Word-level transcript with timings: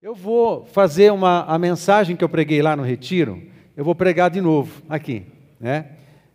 Eu 0.00 0.14
vou 0.14 0.64
fazer 0.64 1.12
uma, 1.12 1.42
a 1.42 1.58
mensagem 1.58 2.14
que 2.14 2.22
eu 2.22 2.28
preguei 2.28 2.62
lá 2.62 2.76
no 2.76 2.84
retiro, 2.84 3.42
eu 3.76 3.84
vou 3.84 3.96
pregar 3.96 4.30
de 4.30 4.40
novo 4.40 4.80
aqui, 4.88 5.26
né? 5.58 5.86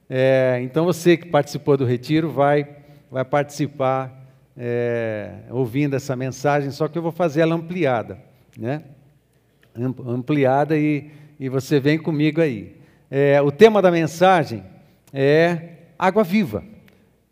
É, 0.09 0.59
então 0.61 0.83
você 0.83 1.15
que 1.15 1.29
participou 1.29 1.77
do 1.77 1.85
retiro 1.85 2.29
vai, 2.29 2.67
vai 3.09 3.23
participar 3.23 4.27
é, 4.57 5.43
ouvindo 5.49 5.95
essa 5.95 6.13
mensagem, 6.13 6.71
só 6.71 6.89
que 6.89 6.97
eu 6.97 7.01
vou 7.01 7.13
fazer 7.13 7.39
ela 7.39 7.55
ampliada, 7.55 8.19
né? 8.57 8.83
Ampliada 10.05 10.77
e, 10.77 11.09
e 11.39 11.47
você 11.47 11.79
vem 11.79 11.97
comigo 11.97 12.41
aí. 12.41 12.75
É, 13.09 13.41
o 13.41 13.49
tema 13.49 13.81
da 13.81 13.89
mensagem 13.89 14.61
é 15.13 15.69
água 15.97 16.25
viva. 16.25 16.65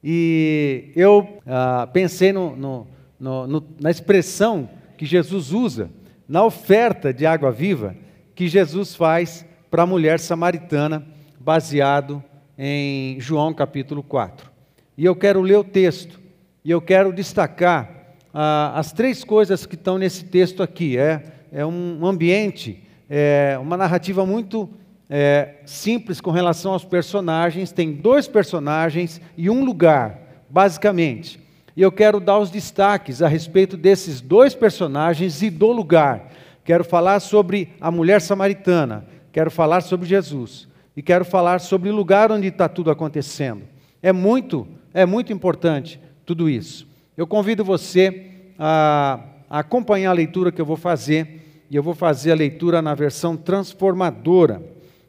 E 0.01 0.93
eu 0.95 1.41
ah, 1.45 1.89
pensei 1.91 2.31
no, 2.31 2.55
no, 2.55 2.87
no, 3.19 3.67
na 3.81 3.91
expressão 3.91 4.69
que 4.97 5.05
Jesus 5.05 5.51
usa 5.51 5.89
na 6.31 6.45
oferta 6.45 7.13
de 7.13 7.25
água 7.25 7.51
viva 7.51 7.93
que 8.33 8.47
Jesus 8.47 8.95
faz 8.95 9.45
para 9.69 9.83
a 9.83 9.85
mulher 9.85 10.17
samaritana, 10.17 11.05
baseado 11.37 12.23
em 12.57 13.19
João 13.19 13.53
capítulo 13.53 14.01
4. 14.01 14.49
E 14.97 15.03
eu 15.03 15.13
quero 15.13 15.41
ler 15.41 15.57
o 15.57 15.63
texto, 15.63 16.21
e 16.63 16.71
eu 16.71 16.79
quero 16.79 17.11
destacar 17.11 18.13
ah, 18.33 18.71
as 18.75 18.93
três 18.93 19.25
coisas 19.25 19.65
que 19.65 19.75
estão 19.75 19.97
nesse 19.97 20.23
texto 20.23 20.63
aqui. 20.63 20.97
É, 20.97 21.21
é 21.51 21.65
um 21.65 22.05
ambiente, 22.05 22.81
é 23.09 23.57
uma 23.61 23.75
narrativa 23.75 24.25
muito 24.25 24.69
é, 25.09 25.55
simples 25.65 26.21
com 26.21 26.31
relação 26.31 26.71
aos 26.71 26.85
personagens. 26.85 27.73
Tem 27.73 27.91
dois 27.91 28.25
personagens 28.25 29.19
e 29.35 29.49
um 29.49 29.65
lugar, 29.65 30.45
basicamente. 30.49 31.41
E 31.75 31.81
eu 31.81 31.91
quero 31.91 32.19
dar 32.19 32.37
os 32.39 32.49
destaques 32.49 33.21
a 33.21 33.27
respeito 33.27 33.77
desses 33.77 34.19
dois 34.19 34.53
personagens 34.53 35.41
e 35.41 35.49
do 35.49 35.71
lugar. 35.71 36.31
Quero 36.63 36.83
falar 36.83 37.19
sobre 37.19 37.69
a 37.79 37.89
mulher 37.89 38.21
samaritana, 38.21 39.05
quero 39.31 39.49
falar 39.49 39.81
sobre 39.81 40.07
Jesus 40.07 40.67
e 40.95 41.01
quero 41.01 41.25
falar 41.25 41.59
sobre 41.59 41.89
o 41.89 41.95
lugar 41.95 42.31
onde 42.31 42.47
está 42.47 42.67
tudo 42.67 42.91
acontecendo. 42.91 43.63
É 44.01 44.11
muito, 44.11 44.67
é 44.93 45.05
muito 45.05 45.31
importante 45.31 45.99
tudo 46.25 46.49
isso. 46.49 46.87
Eu 47.15 47.25
convido 47.25 47.63
você 47.63 48.31
a, 48.59 49.19
acompanhar 49.49 50.11
a 50.11 50.13
leitura 50.13 50.51
que 50.51 50.61
eu 50.61 50.65
vou 50.65 50.77
fazer 50.77 51.65
e 51.69 51.75
eu 51.75 51.83
vou 51.83 51.95
fazer 51.95 52.31
a 52.31 52.35
leitura 52.35 52.81
na 52.81 52.93
versão 52.93 53.37
transformadora 53.37 54.61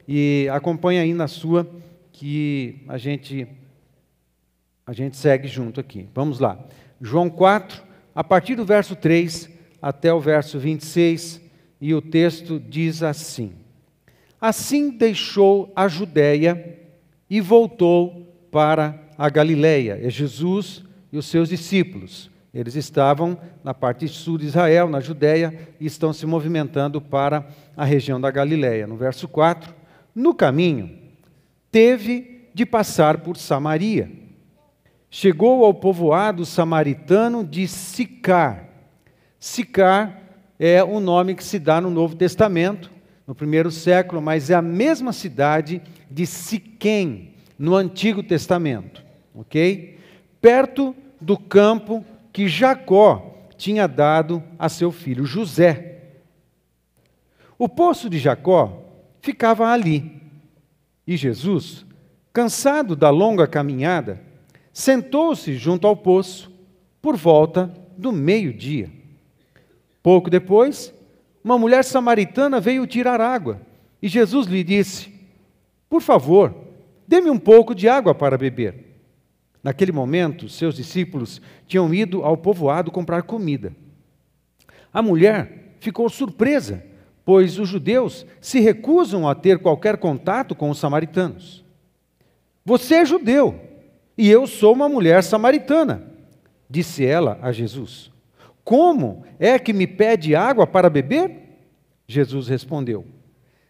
e 0.07 0.49
acompanhe 0.53 1.01
aí 1.01 1.15
na 1.15 1.27
sua 1.27 1.69
que 2.13 2.83
a 2.89 2.99
gente 2.99 3.47
a 4.93 4.95
gente 4.95 5.17
segue 5.17 5.49
junto 5.49 5.81
aqui. 5.81 6.07
Vamos 6.15 6.39
lá. 6.39 6.59
João 7.01 7.31
4, 7.31 7.83
a 8.15 8.23
partir 8.23 8.55
do 8.55 8.63
verso 8.63 8.95
3 8.95 9.49
até 9.81 10.13
o 10.13 10.21
verso 10.21 10.59
26, 10.59 11.41
e 11.81 11.95
o 11.95 12.03
texto 12.03 12.61
diz 12.61 13.03
assim: 13.03 13.55
Assim 14.39 14.91
deixou 14.91 15.73
a 15.75 15.89
Judéia 15.89 16.79
e 17.31 17.41
voltou 17.41 18.37
para 18.51 19.03
a 19.17 19.31
Galiléia. 19.31 19.99
É 19.99 20.11
Jesus 20.11 20.85
e 21.11 21.17
os 21.17 21.25
seus 21.25 21.49
discípulos. 21.49 22.31
Eles 22.53 22.75
estavam 22.75 23.39
na 23.65 23.73
parte 23.73 24.07
sul 24.07 24.37
de 24.37 24.45
Israel, 24.45 24.91
na 24.91 25.01
Judéia, 25.01 25.59
e 25.81 25.87
estão 25.87 26.13
se 26.13 26.27
movimentando 26.27 27.01
para 27.01 27.49
a 27.75 27.87
região 27.87 28.21
da 28.21 28.31
Galiléia. 28.31 28.87
No 28.87 28.99
verso 28.99 29.27
4, 29.27 29.75
no 30.15 30.35
caminho, 30.35 30.99
teve 31.71 32.51
de 32.53 32.67
passar 32.67 33.23
por 33.23 33.39
Samaria 33.39 34.21
chegou 35.15 35.63
ao 35.63 35.75
povoado 35.75 36.47
samaritano 36.47 37.45
de 37.45 37.69
Sicar. 37.69 38.67
Sicar 39.39 40.23
é 40.59 40.83
o 40.83 41.01
nome 41.01 41.35
que 41.35 41.45
se 41.45 41.59
dá 41.59 41.83
no 41.83 41.91
Novo 41.91 42.17
Testamento, 42.17 42.91
no 43.27 43.35
primeiro 43.35 43.71
século, 43.71 44.23
mas 44.23 44.49
é 44.49 44.55
a 44.55 44.63
mesma 44.63 45.13
cidade 45.13 45.83
de 46.11 46.27
Siquém, 46.27 47.35
no 47.59 47.77
Antigo 47.77 48.23
Testamento, 48.23 49.05
ok? 49.35 49.99
Perto 50.41 50.97
do 51.21 51.37
campo 51.37 52.03
que 52.33 52.49
Jacó 52.49 53.47
tinha 53.59 53.87
dado 53.87 54.43
a 54.59 54.71
seu 54.71 54.91
filho 54.91 55.27
José. 55.27 55.99
O 57.59 57.69
poço 57.69 58.09
de 58.09 58.19
Jacó 58.19 58.83
ficava 59.21 59.69
ali. 59.69 60.23
E 61.07 61.19
Jesus, 61.19 61.85
cansado 62.33 62.97
da 62.97 63.11
longa 63.11 63.47
caminhada, 63.47 64.32
sentou-se 64.73 65.55
junto 65.55 65.87
ao 65.87 65.97
poço 65.97 66.51
por 67.01 67.17
volta 67.17 67.73
do 67.97 68.13
meio-dia. 68.13 68.91
Pouco 70.03 70.31
depois, 70.31 70.93
uma 71.45 71.59
mulher 71.59 71.85
samaritana 71.85 72.61
veio 72.61 72.87
tirar 72.87 73.21
água 73.21 73.61
e 74.01 74.09
Jesus 74.09 74.47
lhe 74.47 74.65
disse: 74.65 75.13
Por 75.89 76.01
favor, 76.01 76.55
dê-me 77.07 77.31
um 77.31 77.39
pouco 77.39 77.75
de 77.75 77.89
água 77.89 78.15
para 78.15 78.39
beber. 78.39 78.93
Naquele 79.63 79.93
momento, 79.93 80.49
seus 80.49 80.75
discípulos 80.75 81.41
tinham 81.69 81.93
ido 81.95 82.25
ao 82.25 82.37
povoado 82.37 82.91
comprar 82.91 83.23
comida. 83.23 83.73
A 84.93 85.01
mulher 85.01 85.77
ficou 85.79 86.09
surpresa, 86.09 86.85
pois 87.25 87.59
os 87.59 87.69
judeus 87.69 88.27
se 88.41 88.59
recusam 88.59 89.29
a 89.29 89.35
ter 89.35 89.61
qualquer 89.61 89.99
contato 89.99 90.55
com 90.55 90.69
os 90.69 90.79
samaritanos. 90.79 91.65
Você 92.65 92.97
é 92.97 93.05
judeu 93.05 93.72
e 94.17 94.31
eu 94.31 94.47
sou 94.47 94.73
uma 94.73 94.89
mulher 94.89 95.23
samaritana, 95.23 96.03
disse 96.69 97.05
ela 97.05 97.39
a 97.43 97.53
Jesus. 97.53 98.11
Como 98.65 99.25
é 99.39 99.59
que 99.59 99.73
me 99.73 99.87
pede 99.87 100.35
água 100.35 100.67
para 100.67 100.91
beber? 100.91 101.31
Jesus 102.07 102.49
respondeu: 102.49 103.05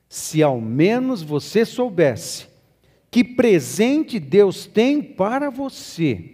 Se 0.08 0.42
ao 0.42 0.60
menos 0.60 1.22
você 1.22 1.64
soubesse 1.64 2.46
que 3.10 3.22
presente 3.22 4.18
Deus 4.18 4.66
tem 4.66 5.02
para 5.02 5.50
você 5.50 6.30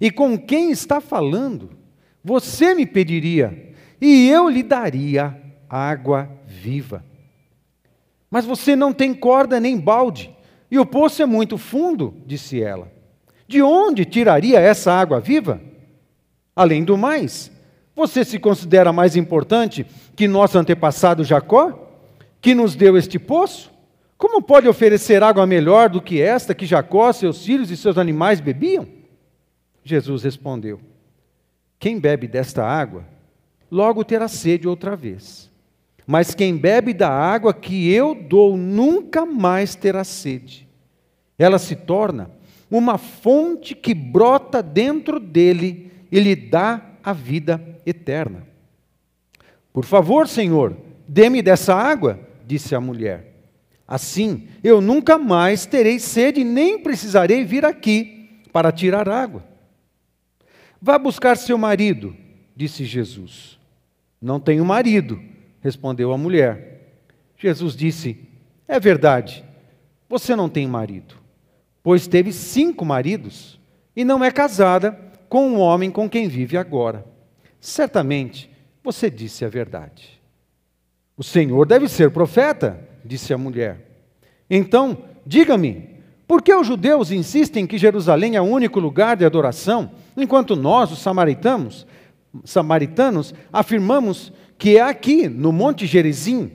e 0.00 0.10
com 0.10 0.38
quem 0.38 0.70
está 0.70 1.00
falando, 1.00 1.70
você 2.22 2.74
me 2.74 2.86
pediria 2.86 3.74
e 4.00 4.28
eu 4.28 4.48
lhe 4.48 4.62
daria 4.62 5.40
água 5.68 6.30
viva. 6.46 7.04
Mas 8.30 8.44
você 8.44 8.74
não 8.74 8.92
tem 8.92 9.14
corda 9.14 9.60
nem 9.60 9.78
balde, 9.78 10.34
e 10.70 10.78
o 10.78 10.84
poço 10.84 11.22
é 11.22 11.26
muito 11.26 11.56
fundo, 11.56 12.14
disse 12.26 12.60
ela. 12.60 12.93
De 13.46 13.62
onde 13.62 14.04
tiraria 14.04 14.58
essa 14.58 14.92
água 14.92 15.20
viva? 15.20 15.60
Além 16.56 16.84
do 16.84 16.96
mais, 16.96 17.50
você 17.94 18.24
se 18.24 18.38
considera 18.38 18.92
mais 18.92 19.16
importante 19.16 19.86
que 20.16 20.26
nosso 20.26 20.58
antepassado 20.58 21.24
Jacó, 21.24 21.90
que 22.40 22.54
nos 22.54 22.74
deu 22.74 22.96
este 22.96 23.18
poço? 23.18 23.72
Como 24.16 24.40
pode 24.40 24.68
oferecer 24.68 25.22
água 25.22 25.46
melhor 25.46 25.88
do 25.88 26.00
que 26.00 26.20
esta 26.20 26.54
que 26.54 26.66
Jacó, 26.66 27.12
seus 27.12 27.44
filhos 27.44 27.70
e 27.70 27.76
seus 27.76 27.98
animais 27.98 28.40
bebiam? 28.40 28.86
Jesus 29.82 30.22
respondeu: 30.22 30.80
Quem 31.78 31.98
bebe 31.98 32.26
desta 32.26 32.64
água, 32.64 33.04
logo 33.70 34.04
terá 34.04 34.28
sede 34.28 34.66
outra 34.66 34.96
vez. 34.96 35.50
Mas 36.06 36.34
quem 36.34 36.56
bebe 36.56 36.92
da 36.92 37.08
água 37.08 37.52
que 37.52 37.90
eu 37.90 38.14
dou 38.14 38.56
nunca 38.56 39.24
mais 39.24 39.74
terá 39.74 40.04
sede. 40.04 40.68
Ela 41.38 41.58
se 41.58 41.74
torna 41.74 42.30
uma 42.76 42.98
fonte 42.98 43.72
que 43.72 43.94
brota 43.94 44.60
dentro 44.60 45.20
dele 45.20 45.92
e 46.10 46.18
lhe 46.18 46.34
dá 46.34 46.84
a 47.04 47.12
vida 47.12 47.80
eterna. 47.86 48.44
Por 49.72 49.84
favor, 49.84 50.26
Senhor, 50.26 50.76
dê-me 51.06 51.40
dessa 51.40 51.72
água, 51.72 52.18
disse 52.44 52.74
a 52.74 52.80
mulher. 52.80 53.32
Assim, 53.86 54.48
eu 54.60 54.80
nunca 54.80 55.16
mais 55.16 55.66
terei 55.66 56.00
sede, 56.00 56.42
nem 56.42 56.76
precisarei 56.76 57.44
vir 57.44 57.64
aqui 57.64 58.42
para 58.52 58.72
tirar 58.72 59.08
água. 59.08 59.44
Vá 60.82 60.98
buscar 60.98 61.36
seu 61.36 61.56
marido, 61.56 62.16
disse 62.56 62.84
Jesus. 62.84 63.56
Não 64.20 64.40
tenho 64.40 64.64
marido, 64.64 65.22
respondeu 65.60 66.12
a 66.12 66.18
mulher. 66.18 66.96
Jesus 67.38 67.76
disse: 67.76 68.18
É 68.66 68.80
verdade, 68.80 69.44
você 70.08 70.34
não 70.34 70.48
tem 70.48 70.66
marido 70.66 71.22
pois 71.84 72.08
teve 72.08 72.32
cinco 72.32 72.82
maridos 72.82 73.60
e 73.94 74.04
não 74.04 74.24
é 74.24 74.30
casada 74.30 74.98
com 75.28 75.46
um 75.46 75.60
homem 75.60 75.90
com 75.90 76.08
quem 76.08 76.26
vive 76.26 76.56
agora. 76.56 77.04
Certamente 77.60 78.50
você 78.82 79.10
disse 79.10 79.44
a 79.44 79.48
verdade. 79.48 80.20
O 81.16 81.22
Senhor 81.22 81.66
deve 81.66 81.86
ser 81.86 82.10
profeta, 82.10 82.80
disse 83.04 83.34
a 83.34 83.38
mulher. 83.38 84.00
Então, 84.48 84.96
diga-me, 85.26 85.90
por 86.26 86.42
que 86.42 86.54
os 86.54 86.66
judeus 86.66 87.10
insistem 87.10 87.66
que 87.66 87.76
Jerusalém 87.76 88.34
é 88.34 88.40
o 88.40 88.44
único 88.44 88.80
lugar 88.80 89.16
de 89.16 89.24
adoração, 89.24 89.92
enquanto 90.16 90.56
nós, 90.56 90.90
os 90.90 91.00
samaritanos, 91.00 91.86
samaritanos, 92.44 93.34
afirmamos 93.52 94.32
que 94.56 94.78
é 94.78 94.80
aqui, 94.80 95.28
no 95.28 95.52
Monte 95.52 95.86
Gerizim, 95.86 96.50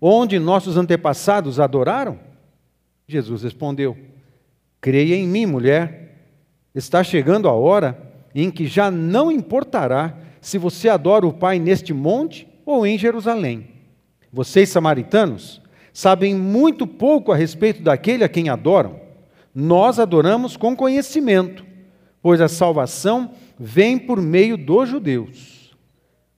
onde 0.00 0.38
nossos 0.38 0.76
antepassados 0.76 1.58
adoraram? 1.58 2.18
Jesus 3.08 3.42
respondeu: 3.42 3.96
Creia 4.80 5.16
em 5.16 5.26
mim, 5.26 5.46
mulher. 5.46 6.16
Está 6.74 7.02
chegando 7.02 7.48
a 7.48 7.52
hora 7.52 7.98
em 8.34 8.50
que 8.50 8.66
já 8.66 8.90
não 8.90 9.30
importará 9.30 10.16
se 10.40 10.58
você 10.58 10.88
adora 10.88 11.26
o 11.26 11.32
Pai 11.32 11.58
neste 11.58 11.92
monte 11.92 12.46
ou 12.64 12.86
em 12.86 12.96
Jerusalém. 12.96 13.68
Vocês, 14.32 14.68
samaritanos, 14.68 15.60
sabem 15.92 16.34
muito 16.34 16.86
pouco 16.86 17.32
a 17.32 17.36
respeito 17.36 17.82
daquele 17.82 18.22
a 18.22 18.28
quem 18.28 18.48
adoram. 18.48 19.00
Nós 19.54 19.98
adoramos 19.98 20.56
com 20.56 20.76
conhecimento, 20.76 21.64
pois 22.22 22.40
a 22.40 22.48
salvação 22.48 23.32
vem 23.58 23.98
por 23.98 24.20
meio 24.20 24.56
dos 24.56 24.88
judeus. 24.88 25.74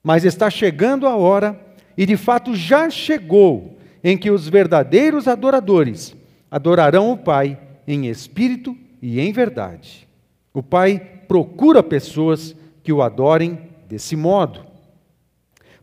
Mas 0.01 0.25
está 0.25 0.49
chegando 0.49 1.05
a 1.05 1.15
hora, 1.15 1.59
e 1.95 2.05
de 2.05 2.17
fato 2.17 2.55
já 2.55 2.89
chegou, 2.89 3.77
em 4.03 4.17
que 4.17 4.31
os 4.31 4.47
verdadeiros 4.47 5.27
adoradores 5.27 6.15
adorarão 6.49 7.11
o 7.11 7.17
Pai 7.17 7.59
em 7.87 8.07
espírito 8.07 8.75
e 9.01 9.19
em 9.19 9.31
verdade. 9.31 10.07
O 10.53 10.61
Pai 10.61 10.99
procura 11.27 11.81
pessoas 11.81 12.55
que 12.83 12.91
o 12.91 13.01
adorem 13.01 13.69
desse 13.87 14.15
modo. 14.15 14.65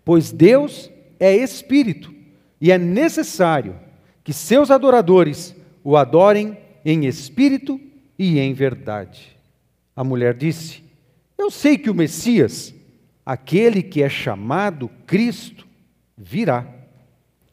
Pois 0.04 0.32
Deus 0.32 0.90
é 1.18 1.34
espírito 1.36 2.12
e 2.60 2.70
é 2.72 2.78
necessário 2.78 3.76
que 4.24 4.32
seus 4.32 4.70
adoradores 4.70 5.54
o 5.82 5.96
adorem 5.96 6.56
em 6.84 7.06
espírito 7.06 7.80
e 8.18 8.38
em 8.38 8.52
verdade. 8.52 9.36
A 9.94 10.04
mulher 10.04 10.34
disse: 10.34 10.82
Eu 11.36 11.50
sei 11.50 11.78
que 11.78 11.90
o 11.90 11.94
Messias, 11.94 12.74
aquele 13.24 13.82
que 13.82 14.02
é 14.02 14.08
chamado 14.08 14.90
Cristo, 15.06 15.66
virá. 16.16 16.66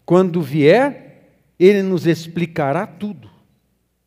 Quando 0.06 0.42
vier, 0.42 1.32
ele 1.60 1.82
nos 1.82 2.06
explicará 2.06 2.86
tudo. 2.86 3.30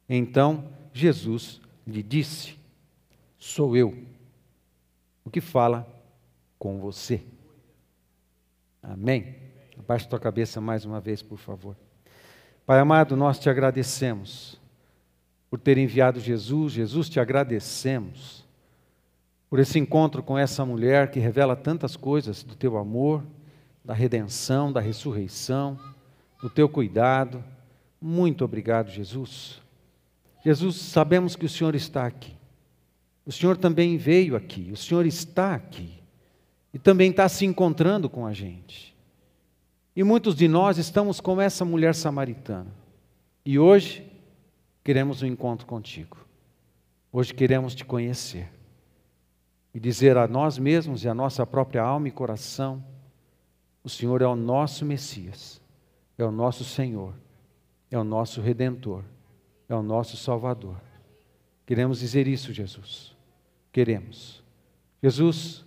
Então 0.08 0.64
Jesus 0.93 1.60
lhe 1.87 2.02
disse: 2.02 2.56
Sou 3.38 3.76
eu 3.76 3.96
o 5.25 5.31
que 5.31 5.40
fala 5.40 5.87
com 6.58 6.78
você. 6.78 7.22
Amém? 8.82 9.37
Abaixe 9.78 10.08
tua 10.08 10.19
cabeça 10.19 10.60
mais 10.60 10.84
uma 10.84 11.00
vez, 11.00 11.22
por 11.22 11.38
favor. 11.38 11.76
Pai 12.64 12.81
amado, 12.81 13.16
nós 13.16 13.38
te 13.38 13.49
agradecemos 13.49 14.60
por 15.50 15.58
ter 15.58 15.78
enviado 15.78 16.20
Jesus. 16.20 16.72
Jesus, 16.72 17.08
te 17.08 17.20
agradecemos 17.20 18.46
por 19.49 19.58
esse 19.58 19.78
encontro 19.78 20.22
com 20.22 20.37
essa 20.37 20.64
mulher 20.64 21.11
que 21.11 21.19
revela 21.19 21.56
tantas 21.56 21.96
coisas 21.96 22.43
do 22.43 22.54
teu 22.54 22.76
amor, 22.76 23.25
da 23.84 23.94
redenção, 23.94 24.72
da 24.72 24.81
ressurreição, 24.81 25.78
do 26.43 26.50
teu 26.50 26.69
cuidado. 26.69 27.43
Muito 28.00 28.44
obrigado, 28.44 28.90
Jesus. 28.90 29.62
Jesus, 30.44 30.76
sabemos 30.76 31.37
que 31.37 31.46
o 31.46 31.49
Senhor 31.49 31.75
está 31.75 32.06
aqui. 32.06 32.37
O 33.26 33.32
Senhor 33.32 33.56
também 33.56 33.96
veio 33.99 34.37
aqui, 34.37 34.70
o 34.73 34.76
Senhor 34.76 35.05
está 35.05 35.55
aqui 35.55 35.93
e 36.73 36.79
também 36.79 37.11
está 37.11 37.29
se 37.29 37.44
encontrando 37.44 38.08
com 38.08 38.26
a 38.26 38.32
gente. 38.32 38.96
E 39.94 40.02
muitos 40.02 40.35
de 40.35 40.49
nós 40.49 40.79
estamos 40.79 41.20
como 41.20 41.40
essa 41.40 41.64
mulher 41.64 41.94
samaritana. 41.94 42.70
E 43.44 43.58
hoje 43.58 44.06
queremos 44.85 45.23
um 45.23 45.26
encontro 45.26 45.67
contigo. 45.67 46.17
Hoje 47.12 47.35
queremos 47.35 47.75
te 47.75 47.85
conhecer 47.85 48.49
e 49.75 49.81
dizer 49.81 50.17
a 50.17 50.26
nós 50.26 50.56
mesmos 50.56 51.05
e 51.05 51.08
a 51.08 51.14
nossa 51.14 51.46
própria 51.46 51.82
alma 51.82 52.08
e 52.08 52.12
coração: 52.12 52.82
o 53.82 53.88
Senhor 53.88 54.23
é 54.23 54.26
o 54.26 54.37
nosso 54.37 54.85
Messias, 54.85 55.61
é 56.17 56.25
o 56.25 56.31
nosso 56.31 56.64
Senhor, 56.64 57.14
é 57.90 57.99
o 57.99 58.05
nosso 58.05 58.40
Redentor, 58.40 59.02
é 59.68 59.74
o 59.74 59.82
nosso 59.82 60.16
Salvador. 60.16 60.80
Queremos 61.66 62.00
dizer 62.00 62.26
isso, 62.26 62.52
Jesus. 62.52 63.14
Queremos. 63.72 64.42
Jesus, 65.02 65.64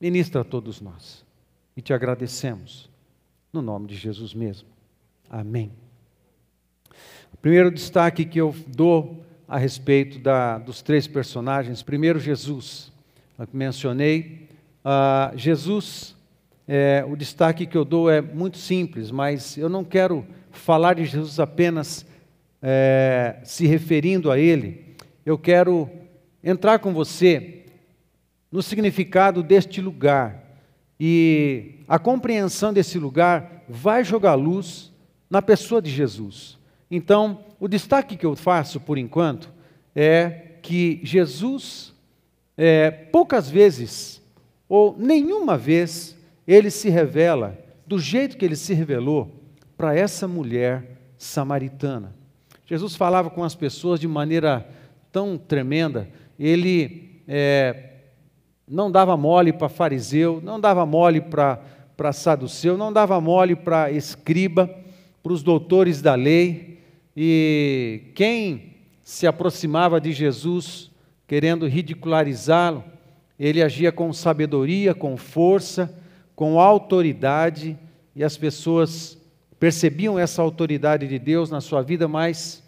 ministra 0.00 0.42
a 0.42 0.44
todos 0.44 0.80
nós 0.80 1.24
e 1.76 1.82
te 1.82 1.92
agradecemos 1.92 2.88
no 3.52 3.60
nome 3.60 3.88
de 3.88 3.96
Jesus 3.96 4.32
mesmo. 4.32 4.68
Amém. 5.28 5.72
O 7.32 7.36
primeiro 7.36 7.70
destaque 7.70 8.24
que 8.24 8.40
eu 8.40 8.54
dou 8.66 9.24
a 9.46 9.58
respeito 9.58 10.18
da, 10.18 10.58
dos 10.58 10.82
três 10.82 11.06
personagens, 11.06 11.82
primeiro 11.82 12.20
Jesus, 12.20 12.92
mencionei, 13.52 14.48
uh, 14.84 15.36
Jesus, 15.36 16.14
é, 16.66 17.04
o 17.08 17.16
destaque 17.16 17.66
que 17.66 17.76
eu 17.76 17.84
dou 17.84 18.10
é 18.10 18.20
muito 18.20 18.58
simples, 18.58 19.10
mas 19.10 19.56
eu 19.56 19.68
não 19.68 19.84
quero 19.84 20.26
falar 20.50 20.94
de 20.94 21.04
Jesus 21.04 21.40
apenas 21.40 22.04
é, 22.62 23.38
se 23.44 23.66
referindo 23.66 24.30
a 24.30 24.38
Ele, 24.38 24.96
eu 25.24 25.38
quero 25.38 25.88
entrar 26.42 26.78
com 26.78 26.92
você 26.92 27.64
no 28.50 28.62
significado 28.62 29.42
deste 29.42 29.80
lugar, 29.80 30.44
e 30.98 31.76
a 31.86 31.98
compreensão 31.98 32.72
desse 32.72 32.98
lugar 32.98 33.64
vai 33.68 34.02
jogar 34.02 34.34
luz 34.34 34.92
na 35.30 35.42
pessoa 35.42 35.80
de 35.80 35.90
Jesus. 35.90 36.58
Então, 36.90 37.44
o 37.60 37.68
destaque 37.68 38.16
que 38.16 38.26
eu 38.26 38.34
faço 38.34 38.80
por 38.80 38.98
enquanto 38.98 39.52
é 39.94 40.30
que 40.62 41.00
Jesus, 41.02 41.94
é, 42.56 42.90
poucas 42.90 43.48
vezes, 43.50 44.22
ou 44.68 44.96
nenhuma 44.98 45.56
vez, 45.56 46.16
ele 46.46 46.70
se 46.70 46.88
revela 46.88 47.58
do 47.86 47.98
jeito 47.98 48.36
que 48.36 48.44
ele 48.44 48.56
se 48.56 48.74
revelou 48.74 49.30
para 49.76 49.94
essa 49.94 50.26
mulher 50.26 50.98
samaritana. 51.16 52.17
Jesus 52.68 52.94
falava 52.94 53.30
com 53.30 53.42
as 53.42 53.54
pessoas 53.54 53.98
de 53.98 54.06
maneira 54.06 54.68
tão 55.10 55.38
tremenda, 55.38 56.06
ele 56.38 57.22
é, 57.26 57.92
não 58.68 58.92
dava 58.92 59.16
mole 59.16 59.54
para 59.54 59.70
fariseu, 59.70 60.38
não 60.44 60.60
dava 60.60 60.84
mole 60.84 61.22
para 61.22 62.12
saduceu, 62.12 62.76
não 62.76 62.92
dava 62.92 63.18
mole 63.22 63.56
para 63.56 63.90
escriba, 63.90 64.68
para 65.22 65.32
os 65.32 65.42
doutores 65.42 66.02
da 66.02 66.14
lei. 66.14 66.80
E 67.16 68.12
quem 68.14 68.74
se 69.02 69.26
aproximava 69.26 69.98
de 69.98 70.12
Jesus 70.12 70.90
querendo 71.26 71.66
ridicularizá-lo, 71.66 72.84
ele 73.40 73.62
agia 73.62 73.90
com 73.90 74.12
sabedoria, 74.12 74.94
com 74.94 75.16
força, 75.16 75.98
com 76.36 76.60
autoridade, 76.60 77.78
e 78.14 78.22
as 78.22 78.36
pessoas 78.36 79.17
percebiam 79.58 80.18
essa 80.18 80.40
autoridade 80.40 81.06
de 81.06 81.18
Deus 81.18 81.50
na 81.50 81.60
sua 81.60 81.82
vida, 81.82 82.06
mas 82.06 82.62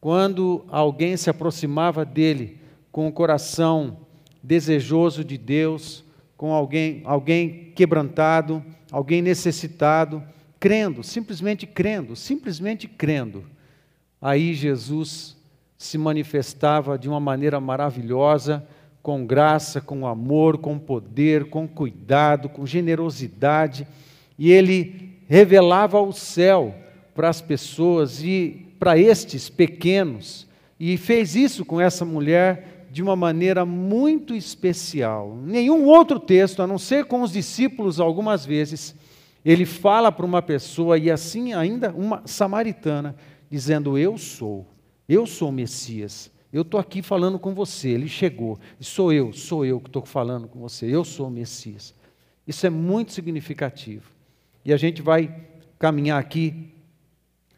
quando 0.00 0.64
alguém 0.68 1.16
se 1.16 1.30
aproximava 1.30 2.04
dele 2.04 2.58
com 2.92 3.08
o 3.08 3.12
coração 3.12 3.98
desejoso 4.42 5.24
de 5.24 5.38
Deus, 5.38 6.04
com 6.36 6.52
alguém, 6.52 7.00
alguém 7.04 7.72
quebrantado, 7.74 8.62
alguém 8.90 9.22
necessitado, 9.22 10.22
crendo, 10.60 11.02
simplesmente 11.02 11.66
crendo, 11.66 12.14
simplesmente 12.14 12.86
crendo. 12.86 13.44
Aí 14.20 14.54
Jesus 14.54 15.36
se 15.78 15.96
manifestava 15.96 16.98
de 16.98 17.08
uma 17.08 17.20
maneira 17.20 17.60
maravilhosa, 17.60 18.66
com 19.02 19.26
graça, 19.26 19.80
com 19.80 20.06
amor, 20.06 20.58
com 20.58 20.78
poder, 20.78 21.46
com 21.50 21.68
cuidado, 21.68 22.48
com 22.48 22.66
generosidade, 22.66 23.86
e 24.38 24.50
ele 24.50 25.13
revelava 25.34 26.00
o 26.00 26.12
céu 26.12 26.72
para 27.12 27.28
as 27.28 27.40
pessoas 27.40 28.22
e 28.22 28.68
para 28.78 28.96
estes 28.96 29.50
pequenos, 29.50 30.46
e 30.78 30.96
fez 30.96 31.34
isso 31.34 31.64
com 31.64 31.80
essa 31.80 32.04
mulher 32.04 32.86
de 32.92 33.02
uma 33.02 33.16
maneira 33.16 33.64
muito 33.64 34.32
especial. 34.32 35.36
Nenhum 35.44 35.86
outro 35.86 36.20
texto, 36.20 36.62
a 36.62 36.68
não 36.68 36.78
ser 36.78 37.06
com 37.06 37.20
os 37.20 37.32
discípulos 37.32 37.98
algumas 37.98 38.46
vezes, 38.46 38.94
ele 39.44 39.64
fala 39.64 40.12
para 40.12 40.24
uma 40.24 40.40
pessoa, 40.40 40.96
e 40.96 41.10
assim 41.10 41.52
ainda 41.52 41.90
uma 41.90 42.22
samaritana, 42.26 43.16
dizendo: 43.50 43.98
Eu 43.98 44.16
sou, 44.16 44.64
eu 45.08 45.26
sou 45.26 45.48
o 45.48 45.52
Messias, 45.52 46.30
eu 46.52 46.62
estou 46.62 46.78
aqui 46.78 47.02
falando 47.02 47.40
com 47.40 47.52
você. 47.52 47.88
Ele 47.88 48.06
chegou, 48.06 48.56
sou 48.78 49.12
eu, 49.12 49.32
sou 49.32 49.66
eu 49.66 49.80
que 49.80 49.88
estou 49.88 50.06
falando 50.06 50.46
com 50.46 50.60
você, 50.60 50.86
eu 50.86 51.04
sou 51.04 51.26
o 51.26 51.30
Messias. 51.30 51.92
Isso 52.46 52.64
é 52.64 52.70
muito 52.70 53.10
significativo. 53.10 54.13
E 54.64 54.72
a 54.72 54.76
gente 54.76 55.02
vai 55.02 55.34
caminhar 55.78 56.18
aqui 56.18 56.72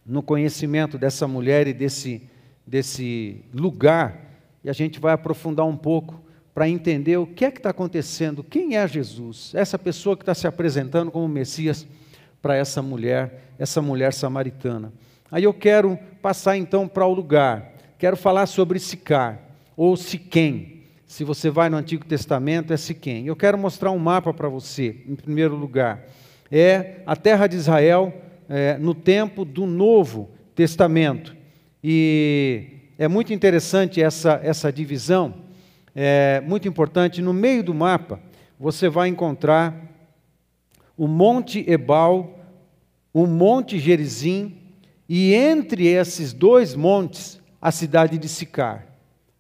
no 0.05 0.23
conhecimento 0.23 0.99
dessa 0.99 1.27
mulher 1.27 1.67
e 1.67 1.73
desse, 1.73 2.23
desse 2.67 3.45
lugar 3.53 4.27
e 4.67 4.69
a 4.69 4.73
gente 4.73 4.99
vai 4.99 5.13
aprofundar 5.13 5.65
um 5.65 5.77
pouco 5.77 6.21
para 6.53 6.69
entender 6.69 7.17
o 7.19 7.27
que 7.27 7.45
é 7.45 7.53
que 7.53 7.59
está 7.59 7.71
acontecendo, 7.71 8.43
quem 8.43 8.77
é 8.77 8.89
Jesus, 8.89 9.53
essa 9.55 9.79
pessoa 9.79 10.17
que 10.17 10.23
está 10.23 10.35
se 10.35 10.45
apresentando 10.45 11.09
como 11.09 11.29
Messias 11.29 11.87
para 12.43 12.57
essa 12.57 12.83
mulher, 12.83 13.53
essa 13.61 13.81
mulher 13.81 14.13
samaritana. 14.13 14.93
Aí 15.31 15.45
eu 15.45 15.55
quero 15.55 15.97
passar 16.21 16.57
então 16.57 16.89
para 16.89 17.07
o 17.07 17.15
lugar, 17.15 17.75
quero 17.97 18.17
falar 18.17 18.47
sobre 18.47 18.81
Sicar, 18.81 19.41
ou 19.77 19.97
Siquém. 19.97 20.83
Se 21.07 21.23
você 21.23 21.49
vai 21.49 21.69
no 21.71 21.77
Antigo 21.77 22.05
Testamento, 22.05 22.73
é 22.73 22.77
Siquém. 22.77 23.25
Eu 23.25 23.37
quero 23.37 23.57
mostrar 23.57 23.93
um 23.93 23.99
mapa 24.01 24.35
para 24.35 24.49
você, 24.49 25.05
em 25.07 25.15
primeiro 25.15 25.55
lugar. 25.55 26.09
É 26.51 27.03
a 27.07 27.17
terra 27.17 27.47
de 27.47 27.57
Israel 27.57 28.13
é, 28.49 28.79
no 28.79 28.95
tempo 28.95 29.45
do 29.45 29.67
Novo 29.67 30.31
Testamento. 30.55 31.37
E 31.83 32.93
é 32.99 33.09
muito 33.09 33.33
interessante 33.33 34.03
essa, 34.03 34.41
essa 34.43 34.73
divisão, 34.73 35.35
é 35.95 36.41
muito 36.47 36.67
importante. 36.67 37.21
No 37.21 37.33
meio 37.33 37.63
do 37.63 37.75
mapa, 37.75 38.21
você 38.59 38.89
vai 38.89 39.09
encontrar 39.09 39.75
o 40.97 41.07
Monte 41.07 41.65
Ebal, 41.69 42.39
o 43.13 43.27
Monte 43.27 43.79
Gerizim, 43.79 44.57
e 45.09 45.35
entre 45.35 45.87
esses 45.87 46.33
dois 46.33 46.75
montes, 46.75 47.41
a 47.61 47.71
cidade 47.71 48.19
de 48.19 48.29
Sicar, 48.29 48.87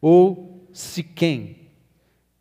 ou 0.00 0.68
Siquém. 0.72 1.56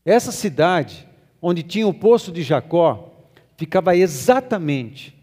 Essa 0.03 0.31
cidade, 0.31 1.07
onde 1.41 1.63
tinha 1.63 1.87
o 1.87 1.93
poço 1.93 2.31
de 2.31 2.43
Jacó, 2.43 3.14
ficava 3.57 3.95
exatamente 3.95 5.15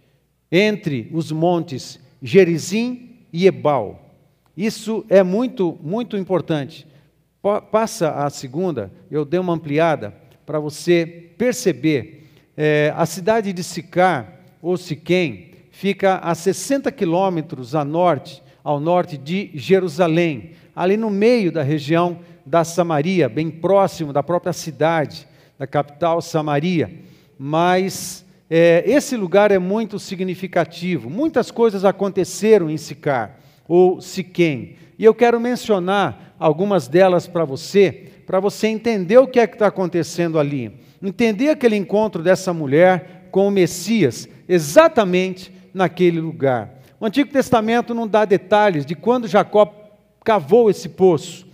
entre 0.50 1.08
os 1.12 1.32
montes 1.32 1.98
Gerizim 2.22 3.16
e 3.32 3.46
Ebal. 3.46 4.10
Isso 4.56 5.04
é 5.08 5.22
muito, 5.22 5.78
muito 5.82 6.16
importante. 6.16 6.86
Passa 7.70 8.10
a 8.10 8.30
segunda, 8.30 8.92
eu 9.10 9.24
dei 9.24 9.40
uma 9.40 9.54
ampliada 9.54 10.14
para 10.46 10.60
você 10.60 11.32
perceber. 11.36 12.28
É, 12.56 12.92
a 12.94 13.06
cidade 13.06 13.52
de 13.52 13.64
Sicar, 13.64 14.40
ou 14.60 14.76
Siquém, 14.76 15.50
fica 15.70 16.18
a 16.18 16.34
60 16.34 16.92
quilômetros 16.92 17.74
a 17.74 17.84
norte, 17.84 18.42
ao 18.62 18.78
norte 18.78 19.16
de 19.16 19.50
Jerusalém, 19.54 20.52
ali 20.76 20.96
no 20.96 21.10
meio 21.10 21.50
da 21.50 21.62
região 21.62 22.20
da 22.44 22.62
Samaria, 22.62 23.28
bem 23.28 23.50
próximo 23.50 24.12
da 24.12 24.22
própria 24.22 24.52
cidade, 24.52 25.26
da 25.58 25.66
capital 25.66 26.20
Samaria. 26.20 26.92
Mas 27.44 28.24
é, 28.48 28.84
esse 28.86 29.16
lugar 29.16 29.50
é 29.50 29.58
muito 29.58 29.98
significativo. 29.98 31.10
Muitas 31.10 31.50
coisas 31.50 31.84
aconteceram 31.84 32.70
em 32.70 32.76
Sicar, 32.76 33.36
ou 33.66 34.00
Siquém. 34.00 34.76
E 34.96 35.04
eu 35.04 35.12
quero 35.12 35.40
mencionar 35.40 36.36
algumas 36.38 36.86
delas 36.86 37.26
para 37.26 37.44
você, 37.44 38.12
para 38.28 38.38
você 38.38 38.68
entender 38.68 39.18
o 39.18 39.26
que 39.26 39.40
é 39.40 39.48
que 39.48 39.56
está 39.56 39.66
acontecendo 39.66 40.38
ali. 40.38 40.70
Entender 41.02 41.48
aquele 41.48 41.74
encontro 41.74 42.22
dessa 42.22 42.52
mulher 42.52 43.26
com 43.32 43.48
o 43.48 43.50
Messias, 43.50 44.28
exatamente 44.48 45.52
naquele 45.74 46.20
lugar. 46.20 46.70
O 47.00 47.06
Antigo 47.06 47.32
Testamento 47.32 47.92
não 47.92 48.06
dá 48.06 48.24
detalhes 48.24 48.86
de 48.86 48.94
quando 48.94 49.26
Jacó 49.26 49.74
cavou 50.24 50.70
esse 50.70 50.88
poço. 50.88 51.44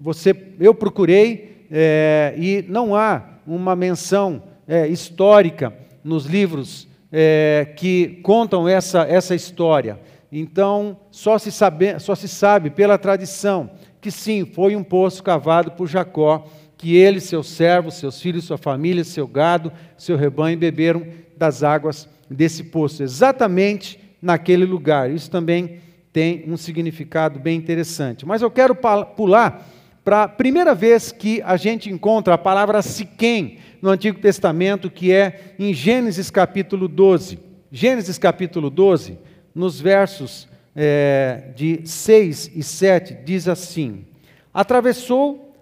Você, 0.00 0.34
eu 0.58 0.72
procurei 0.72 1.66
é, 1.70 2.34
e 2.38 2.64
não 2.66 2.96
há 2.96 3.22
uma 3.46 3.76
menção 3.76 4.53
é, 4.66 4.86
histórica 4.86 5.72
nos 6.02 6.26
livros 6.26 6.88
é, 7.12 7.72
que 7.76 8.20
contam 8.22 8.68
essa, 8.68 9.02
essa 9.02 9.34
história. 9.34 10.00
Então, 10.30 10.98
só 11.10 11.38
se, 11.38 11.52
sabe, 11.52 11.98
só 12.00 12.14
se 12.14 12.28
sabe 12.28 12.70
pela 12.70 12.98
tradição 12.98 13.70
que 14.04 14.10
sim, 14.10 14.44
foi 14.44 14.76
um 14.76 14.84
poço 14.84 15.22
cavado 15.22 15.70
por 15.70 15.88
Jacó, 15.88 16.46
que 16.76 16.94
ele, 16.94 17.20
seus 17.20 17.48
servos, 17.48 17.94
seus 17.94 18.20
filhos, 18.20 18.44
sua 18.44 18.58
família, 18.58 19.02
seu 19.02 19.26
gado, 19.26 19.72
seu 19.96 20.14
rebanho 20.14 20.58
beberam 20.58 21.06
das 21.38 21.62
águas 21.62 22.06
desse 22.28 22.64
poço, 22.64 23.02
exatamente 23.02 23.98
naquele 24.20 24.66
lugar. 24.66 25.10
Isso 25.10 25.30
também 25.30 25.80
tem 26.12 26.44
um 26.46 26.54
significado 26.58 27.40
bem 27.40 27.56
interessante. 27.56 28.26
Mas 28.26 28.42
eu 28.42 28.50
quero 28.50 28.76
pular 29.16 29.66
para 30.04 30.24
a 30.24 30.28
primeira 30.28 30.74
vez 30.74 31.10
que 31.10 31.40
a 31.42 31.56
gente 31.56 31.88
encontra 31.90 32.34
a 32.34 32.38
palavra 32.38 32.82
Siquém 32.82 33.56
no 33.80 33.88
Antigo 33.88 34.20
Testamento, 34.20 34.90
que 34.90 35.10
é 35.10 35.54
em 35.58 35.72
Gênesis 35.72 36.30
capítulo 36.30 36.86
12. 36.86 37.38
Gênesis 37.72 38.18
capítulo 38.18 38.68
12, 38.68 39.18
nos 39.54 39.80
versos 39.80 40.46
é, 40.76 41.44
de 41.56 41.80
6 41.86 42.50
e 42.54 42.62
7, 42.62 43.18
diz 43.24 43.48
assim: 43.48 44.04
Atravessou, 44.52 45.54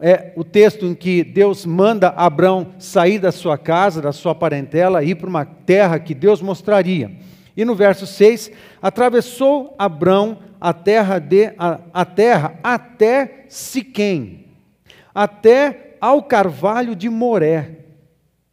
é 0.00 0.32
o 0.36 0.44
texto 0.44 0.84
em 0.84 0.94
que 0.94 1.24
Deus 1.24 1.64
manda 1.64 2.08
Abraão 2.08 2.74
sair 2.78 3.18
da 3.18 3.32
sua 3.32 3.56
casa, 3.56 4.02
da 4.02 4.12
sua 4.12 4.34
parentela, 4.34 5.02
ir 5.02 5.14
para 5.14 5.30
uma 5.30 5.46
terra 5.46 5.98
que 5.98 6.14
Deus 6.14 6.42
mostraria. 6.42 7.10
E 7.56 7.64
no 7.64 7.74
verso 7.74 8.06
6, 8.06 8.52
atravessou 8.82 9.74
Abraão 9.78 10.38
a 10.60 10.72
terra, 10.72 11.18
de, 11.18 11.52
a, 11.58 11.80
a 11.92 12.04
terra 12.04 12.58
até 12.62 13.44
Siquém, 13.48 14.46
até 15.14 15.96
ao 16.00 16.22
carvalho 16.22 16.94
de 16.94 17.08
Moré. 17.08 17.70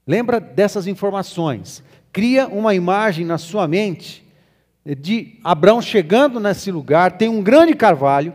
Lembra 0.08 0.40
dessas 0.40 0.88
informações? 0.88 1.84
Cria 2.14 2.48
uma 2.48 2.74
imagem 2.74 3.26
na 3.26 3.38
sua 3.38 3.68
mente 3.68 4.26
de 4.86 5.40
Abraão 5.44 5.82
chegando 5.82 6.40
nesse 6.40 6.72
lugar, 6.72 7.14
tem 7.14 7.28
um 7.28 7.42
grande 7.42 7.74
carvalho, 7.74 8.34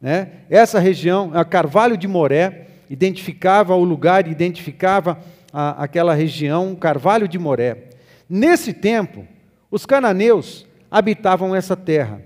né? 0.00 0.28
essa 0.50 0.80
região, 0.80 1.30
a 1.32 1.44
Carvalho 1.44 1.96
de 1.96 2.08
Moré, 2.08 2.66
identificava 2.90 3.74
o 3.76 3.84
lugar, 3.84 4.26
identificava 4.26 5.18
a, 5.52 5.84
aquela 5.84 6.12
região, 6.12 6.72
o 6.72 6.76
Carvalho 6.76 7.28
de 7.28 7.38
Moré. 7.38 7.84
Nesse 8.28 8.72
tempo, 8.72 9.26
os 9.70 9.86
cananeus 9.86 10.66
habitavam 10.90 11.54
essa 11.54 11.76
terra. 11.76 12.20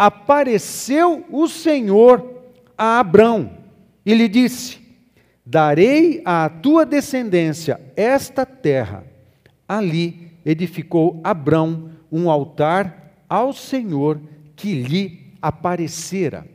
Apareceu 0.00 1.26
o 1.30 1.46
Senhor 1.46 2.26
a 2.78 3.00
Abrão 3.00 3.50
e 4.06 4.14
lhe 4.14 4.28
disse: 4.28 4.78
Darei 5.44 6.22
à 6.24 6.48
tua 6.48 6.86
descendência 6.86 7.78
esta 7.94 8.46
terra. 8.46 9.04
Ali 9.68 10.30
edificou 10.42 11.20
Abrão 11.22 11.90
um 12.10 12.30
altar 12.30 13.12
ao 13.28 13.52
Senhor 13.52 14.18
que 14.56 14.72
lhe 14.72 15.34
aparecera. 15.42 16.46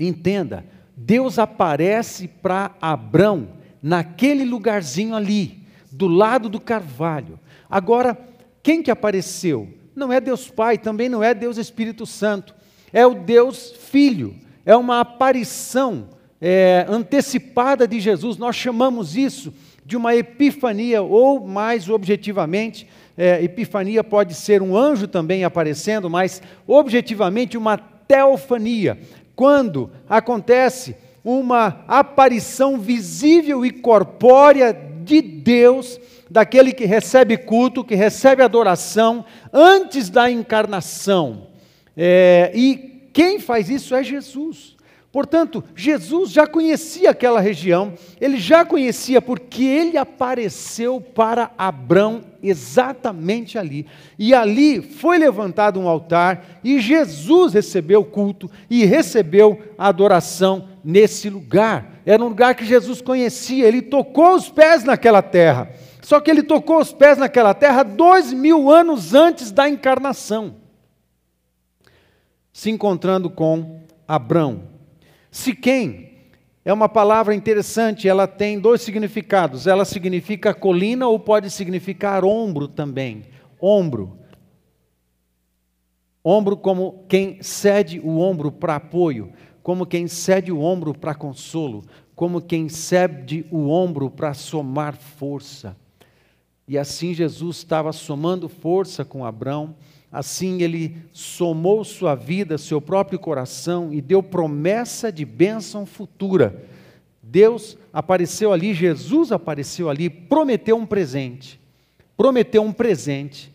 Entenda, 0.00 0.64
Deus 0.96 1.38
aparece 1.38 2.28
para 2.28 2.74
Abrão 2.80 3.46
naquele 3.82 4.42
lugarzinho 4.46 5.14
ali, 5.14 5.66
do 5.92 6.08
lado 6.08 6.48
do 6.48 6.58
carvalho. 6.58 7.38
Agora, 7.68 8.18
quem 8.62 8.82
que 8.82 8.90
apareceu? 8.90 9.68
Não 9.94 10.12
é 10.12 10.20
Deus 10.20 10.48
Pai, 10.48 10.78
também 10.78 11.08
não 11.08 11.22
é 11.22 11.32
Deus 11.32 11.56
Espírito 11.56 12.04
Santo, 12.04 12.54
é 12.92 13.06
o 13.06 13.14
Deus 13.14 13.70
Filho, 13.70 14.34
é 14.66 14.74
uma 14.76 15.00
aparição 15.00 16.08
é, 16.40 16.84
antecipada 16.88 17.86
de 17.86 18.00
Jesus. 18.00 18.36
Nós 18.36 18.56
chamamos 18.56 19.16
isso 19.16 19.52
de 19.84 19.96
uma 19.96 20.14
epifania, 20.16 21.02
ou 21.02 21.46
mais 21.46 21.88
objetivamente, 21.88 22.88
é, 23.16 23.42
epifania 23.42 24.02
pode 24.02 24.34
ser 24.34 24.62
um 24.62 24.76
anjo 24.76 25.06
também 25.06 25.44
aparecendo, 25.44 26.10
mas 26.10 26.42
objetivamente 26.66 27.56
uma 27.56 27.76
teofania, 27.76 28.98
quando 29.36 29.90
acontece 30.08 30.96
uma 31.24 31.84
aparição 31.88 32.78
visível 32.78 33.64
e 33.64 33.70
corpórea 33.70 34.72
de 34.72 35.22
Deus, 35.22 35.98
daquele 36.34 36.72
que 36.72 36.84
recebe 36.84 37.36
culto, 37.36 37.84
que 37.84 37.94
recebe 37.94 38.42
adoração 38.42 39.24
antes 39.52 40.10
da 40.10 40.28
encarnação. 40.28 41.46
É, 41.96 42.50
e 42.52 43.06
quem 43.12 43.38
faz 43.38 43.70
isso 43.70 43.94
é 43.94 44.02
Jesus. 44.02 44.74
Portanto, 45.12 45.62
Jesus 45.76 46.32
já 46.32 46.44
conhecia 46.44 47.10
aquela 47.10 47.38
região, 47.38 47.92
ele 48.20 48.36
já 48.36 48.64
conhecia 48.64 49.22
porque 49.22 49.62
ele 49.62 49.96
apareceu 49.96 51.00
para 51.00 51.52
Abrão 51.56 52.24
exatamente 52.42 53.56
ali. 53.56 53.86
E 54.18 54.34
ali 54.34 54.82
foi 54.82 55.18
levantado 55.18 55.78
um 55.78 55.88
altar 55.88 56.58
e 56.64 56.80
Jesus 56.80 57.54
recebeu 57.54 58.04
culto 58.04 58.50
e 58.68 58.84
recebeu 58.84 59.62
adoração 59.78 60.68
nesse 60.84 61.30
lugar. 61.30 62.00
Era 62.04 62.20
um 62.20 62.28
lugar 62.28 62.56
que 62.56 62.64
Jesus 62.64 63.00
conhecia, 63.00 63.68
ele 63.68 63.82
tocou 63.82 64.34
os 64.34 64.48
pés 64.48 64.82
naquela 64.82 65.22
terra. 65.22 65.70
Só 66.04 66.20
que 66.20 66.30
ele 66.30 66.42
tocou 66.42 66.78
os 66.78 66.92
pés 66.92 67.16
naquela 67.16 67.54
terra 67.54 67.82
dois 67.82 68.30
mil 68.30 68.70
anos 68.70 69.14
antes 69.14 69.50
da 69.50 69.66
encarnação, 69.66 70.56
se 72.52 72.70
encontrando 72.70 73.30
com 73.30 73.80
Abrão. 74.06 74.68
Siquém 75.30 76.18
é 76.62 76.70
uma 76.74 76.90
palavra 76.90 77.34
interessante, 77.34 78.06
ela 78.06 78.26
tem 78.26 78.60
dois 78.60 78.82
significados. 78.82 79.66
Ela 79.66 79.86
significa 79.86 80.52
colina 80.52 81.08
ou 81.08 81.18
pode 81.18 81.48
significar 81.50 82.22
ombro 82.22 82.68
também. 82.68 83.24
Ombro. 83.58 84.18
Ombro 86.22 86.54
como 86.54 87.06
quem 87.08 87.42
cede 87.42 87.98
o 87.98 88.18
ombro 88.18 88.52
para 88.52 88.76
apoio, 88.76 89.32
como 89.62 89.86
quem 89.86 90.06
cede 90.06 90.52
o 90.52 90.60
ombro 90.60 90.92
para 90.92 91.14
consolo, 91.14 91.82
como 92.14 92.42
quem 92.42 92.68
cede 92.68 93.46
o 93.50 93.70
ombro 93.70 94.10
para 94.10 94.34
somar 94.34 94.94
força. 94.94 95.74
E 96.66 96.78
assim 96.78 97.12
Jesus 97.14 97.58
estava 97.58 97.92
somando 97.92 98.48
força 98.48 99.04
com 99.04 99.24
Abraão 99.24 99.74
Assim 100.14 100.62
ele 100.62 100.96
somou 101.12 101.82
sua 101.82 102.14
vida, 102.14 102.56
seu 102.56 102.80
próprio 102.80 103.18
coração 103.18 103.92
e 103.92 104.00
deu 104.00 104.22
promessa 104.22 105.10
de 105.10 105.24
bênção 105.24 105.84
futura. 105.84 106.62
Deus 107.20 107.76
apareceu 107.92 108.52
ali, 108.52 108.72
Jesus 108.72 109.32
apareceu 109.32 109.90
ali, 109.90 110.08
prometeu 110.08 110.76
um 110.76 110.86
presente. 110.86 111.60
Prometeu 112.16 112.62
um 112.62 112.72
presente 112.72 113.52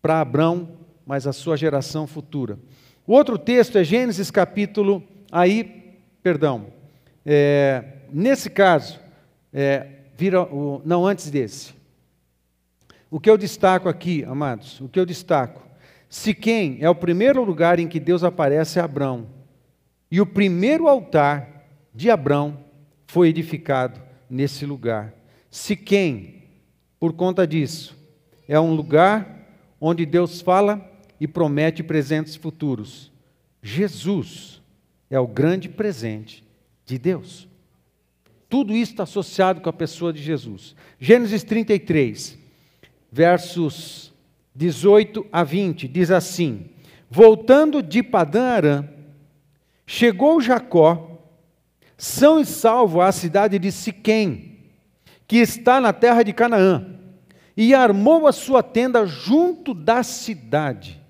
para 0.00 0.22
Abraão, 0.22 0.70
mas 1.04 1.26
a 1.26 1.34
sua 1.34 1.54
geração 1.54 2.06
futura. 2.06 2.58
O 3.06 3.12
outro 3.12 3.36
texto 3.36 3.76
é 3.76 3.84
Gênesis 3.84 4.30
capítulo, 4.30 5.02
aí, 5.30 5.98
perdão, 6.22 6.68
é, 7.26 7.84
nesse 8.10 8.48
caso, 8.48 8.98
é, 9.52 9.86
vira 10.16 10.44
o, 10.44 10.80
não 10.82 11.06
antes 11.06 11.30
desse. 11.30 11.74
O 13.10 13.18
que 13.18 13.28
eu 13.28 13.36
destaco 13.36 13.88
aqui, 13.88 14.24
amados, 14.24 14.80
o 14.80 14.88
que 14.88 15.00
eu 15.00 15.04
destaco? 15.04 15.62
Siquém 16.08 16.78
é 16.80 16.88
o 16.88 16.94
primeiro 16.94 17.42
lugar 17.42 17.78
em 17.78 17.88
que 17.88 17.98
Deus 17.98 18.22
aparece 18.22 18.78
a 18.78 18.84
Abrão. 18.84 19.26
E 20.10 20.20
o 20.20 20.26
primeiro 20.26 20.88
altar 20.88 21.66
de 21.94 22.10
Abrão 22.10 22.64
foi 23.06 23.28
edificado 23.28 24.00
nesse 24.28 24.64
lugar. 24.64 25.12
Siquém, 25.50 26.44
por 26.98 27.12
conta 27.12 27.46
disso, 27.46 27.96
é 28.46 28.58
um 28.58 28.74
lugar 28.74 29.48
onde 29.80 30.06
Deus 30.06 30.40
fala 30.40 30.88
e 31.20 31.26
promete 31.26 31.82
presentes 31.82 32.36
futuros. 32.36 33.12
Jesus 33.62 34.62
é 35.08 35.18
o 35.18 35.26
grande 35.26 35.68
presente 35.68 36.44
de 36.84 36.98
Deus. 36.98 37.48
Tudo 38.48 38.74
isso 38.74 38.92
está 38.92 39.04
associado 39.04 39.60
com 39.60 39.68
a 39.68 39.72
pessoa 39.72 40.12
de 40.12 40.22
Jesus. 40.22 40.74
Gênesis 40.98 41.44
33, 41.44 42.39
versos 43.10 44.12
18 44.54 45.26
a 45.32 45.42
20, 45.42 45.88
diz 45.88 46.10
assim: 46.10 46.66
Voltando 47.10 47.82
de 47.82 48.02
Padã 48.02 48.50
Arã, 48.50 48.88
chegou 49.86 50.40
Jacó, 50.40 51.18
são 51.96 52.40
e 52.40 52.44
salvo 52.44 53.00
à 53.00 53.10
cidade 53.12 53.58
de 53.58 53.72
Siquém, 53.72 54.58
que 55.26 55.36
está 55.36 55.80
na 55.80 55.92
terra 55.92 56.22
de 56.22 56.32
Canaã, 56.32 56.86
e 57.56 57.74
armou 57.74 58.26
a 58.26 58.32
sua 58.32 58.62
tenda 58.62 59.06
junto 59.06 59.74
da 59.74 60.02
cidade. 60.02 61.00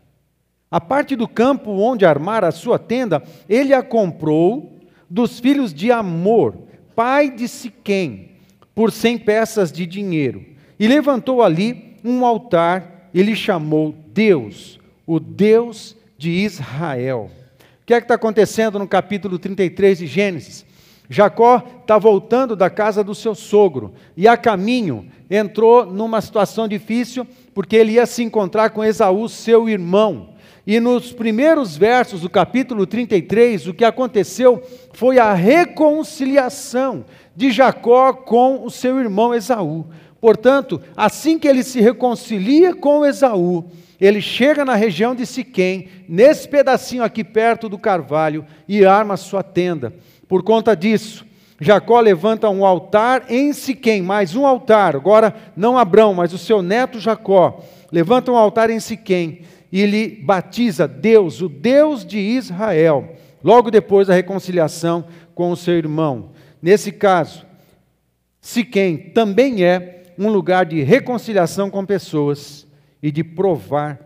A 0.71 0.80
parte 0.80 1.16
do 1.16 1.26
campo 1.26 1.73
onde 1.73 2.07
armar 2.07 2.45
a 2.45 2.52
sua 2.52 2.78
tenda, 2.78 3.23
ele 3.49 3.75
a 3.75 3.83
comprou 3.83 4.78
dos 5.09 5.40
filhos 5.40 5.75
de 5.75 5.90
Amor, 5.90 6.57
pai 6.95 7.30
de 7.30 7.49
Siquém, 7.49 8.30
por 8.75 8.92
cem 8.92 9.19
peças 9.19 9.73
de 9.73 9.85
dinheiro, 9.85 10.45
e 10.78 10.87
levantou 10.87 11.42
ali 11.42 11.89
um 12.04 12.25
altar 12.25 13.11
e 13.12 13.23
lhe 13.23 13.35
chamou 13.35 13.95
Deus, 14.09 14.78
o 15.07 15.19
Deus 15.19 15.97
de 16.16 16.30
Israel. 16.30 17.30
O 17.83 17.87
que 17.87 17.95
é 17.95 18.00
que 18.00 18.04
está 18.04 18.14
acontecendo 18.14 18.78
no 18.78 18.87
capítulo 18.87 19.38
33 19.38 19.99
de 19.99 20.07
Gênesis? 20.07 20.64
Jacó 21.09 21.61
está 21.80 21.99
voltando 21.99 22.54
da 22.54 22.71
casa 22.71 23.02
do 23.02 23.16
seu 23.16 23.35
sogro 23.35 23.92
e 24.16 24.28
a 24.28 24.37
caminho 24.37 25.09
entrou 25.28 25.85
numa 25.85 26.21
situação 26.21 26.69
difícil 26.69 27.26
porque 27.52 27.75
ele 27.75 27.92
ia 27.92 28.07
se 28.07 28.23
encontrar 28.23 28.71
com 28.71 28.85
Esaú, 28.85 29.28
seu 29.28 29.69
irmão. 29.69 30.28
E 30.64 30.78
nos 30.78 31.12
primeiros 31.12 31.76
versos 31.76 32.21
do 32.21 32.30
capítulo 32.30 32.87
33, 32.87 33.66
o 33.66 33.75
que 33.75 33.85
aconteceu 33.85 34.62
foi 34.92 35.19
a 35.19 35.35
reconciliação 35.35 37.04
de 37.35 37.50
Jacó 37.50 38.12
com 38.12 38.64
o 38.64 38.71
seu 38.71 39.00
irmão 39.00 39.35
Esaú. 39.35 39.87
Portanto, 40.20 40.80
assim 40.96 41.38
que 41.38 41.48
ele 41.48 41.62
se 41.62 41.80
reconcilia 41.80 42.74
com 42.74 43.06
Esaú, 43.06 43.70
ele 44.00 44.20
chega 44.20 44.64
na 44.64 44.74
região 44.74 45.14
de 45.14 45.24
Siquém, 45.26 45.88
nesse 46.08 46.48
pedacinho 46.48 47.02
aqui 47.02 47.22
perto 47.24 47.68
do 47.68 47.78
carvalho, 47.78 48.44
e 48.68 48.84
arma 48.84 49.16
sua 49.16 49.42
tenda. 49.42 49.92
Por 50.28 50.42
conta 50.42 50.74
disso, 50.74 51.24
Jacó 51.60 52.00
levanta 52.00 52.48
um 52.48 52.64
altar 52.64 53.24
em 53.28 53.52
Siquém, 53.52 54.00
mais 54.00 54.34
um 54.34 54.46
altar, 54.46 54.96
agora 54.96 55.34
não 55.56 55.76
Abrão, 55.76 56.14
mas 56.14 56.32
o 56.32 56.38
seu 56.38 56.62
neto 56.62 56.98
Jacó, 56.98 57.62
levanta 57.92 58.32
um 58.32 58.36
altar 58.36 58.70
em 58.70 58.80
Siquém 58.80 59.42
e 59.70 59.84
lhe 59.84 60.08
batiza 60.08 60.88
Deus, 60.88 61.42
o 61.42 61.48
Deus 61.48 62.04
de 62.04 62.18
Israel, 62.18 63.16
logo 63.44 63.70
depois 63.70 64.08
da 64.08 64.14
reconciliação 64.14 65.04
com 65.34 65.50
o 65.50 65.56
seu 65.56 65.74
irmão. 65.74 66.30
Nesse 66.62 66.90
caso, 66.90 67.44
Siquém 68.40 68.96
também 68.96 69.62
é 69.62 70.00
um 70.20 70.28
lugar 70.28 70.66
de 70.66 70.82
reconciliação 70.82 71.70
com 71.70 71.86
pessoas 71.86 72.66
e 73.02 73.10
de 73.10 73.24
provar 73.24 73.98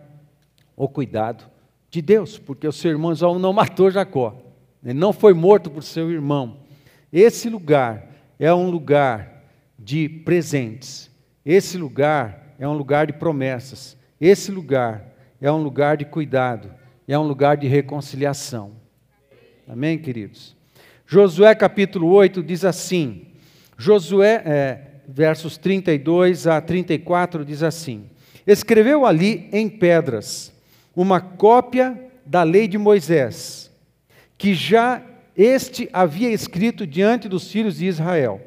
o 0.73 0.87
cuidado 0.87 1.43
de 1.89 2.01
Deus, 2.01 2.37
porque 2.37 2.65
o 2.65 2.71
seu 2.71 2.91
irmão 2.91 3.11
Esaú 3.11 3.37
não 3.37 3.51
matou 3.51 3.91
Jacó, 3.91 4.33
ele 4.81 4.93
não 4.93 5.11
foi 5.11 5.33
morto 5.33 5.69
por 5.69 5.83
seu 5.83 6.09
irmão. 6.09 6.59
Esse 7.11 7.49
lugar 7.49 8.07
é 8.39 8.53
um 8.53 8.69
lugar 8.69 9.43
de 9.77 10.07
presentes, 10.07 11.11
esse 11.45 11.77
lugar 11.77 12.55
é 12.57 12.65
um 12.65 12.77
lugar 12.77 13.07
de 13.07 13.13
promessas, 13.13 13.97
esse 14.19 14.53
lugar 14.53 15.13
é 15.41 15.51
um 15.51 15.61
lugar 15.61 15.97
de 15.97 16.05
cuidado, 16.05 16.71
é 17.05 17.19
um 17.19 17.27
lugar 17.27 17.57
de 17.57 17.67
reconciliação. 17.67 18.71
Amém, 19.67 19.97
queridos? 19.97 20.55
Josué 21.05 21.53
capítulo 21.55 22.07
8 22.07 22.41
diz 22.41 22.63
assim: 22.63 23.27
Josué, 23.77 24.41
é, 24.45 24.84
versos 25.15 25.55
32 25.55 26.45
a 26.45 26.59
34, 26.59 27.45
diz 27.45 27.63
assim: 27.63 28.03
Escreveu 28.45 29.05
ali 29.05 29.47
em 29.53 29.69
pedras 29.69 30.51
uma 30.93 31.21
cópia 31.21 31.97
da 32.25 32.43
lei 32.43 32.67
de 32.67 32.77
Moisés, 32.77 33.71
que 34.37 34.53
já 34.53 35.01
este 35.37 35.89
havia 35.93 36.29
escrito 36.29 36.85
diante 36.85 37.29
dos 37.29 37.49
filhos 37.49 37.77
de 37.77 37.85
Israel. 37.85 38.41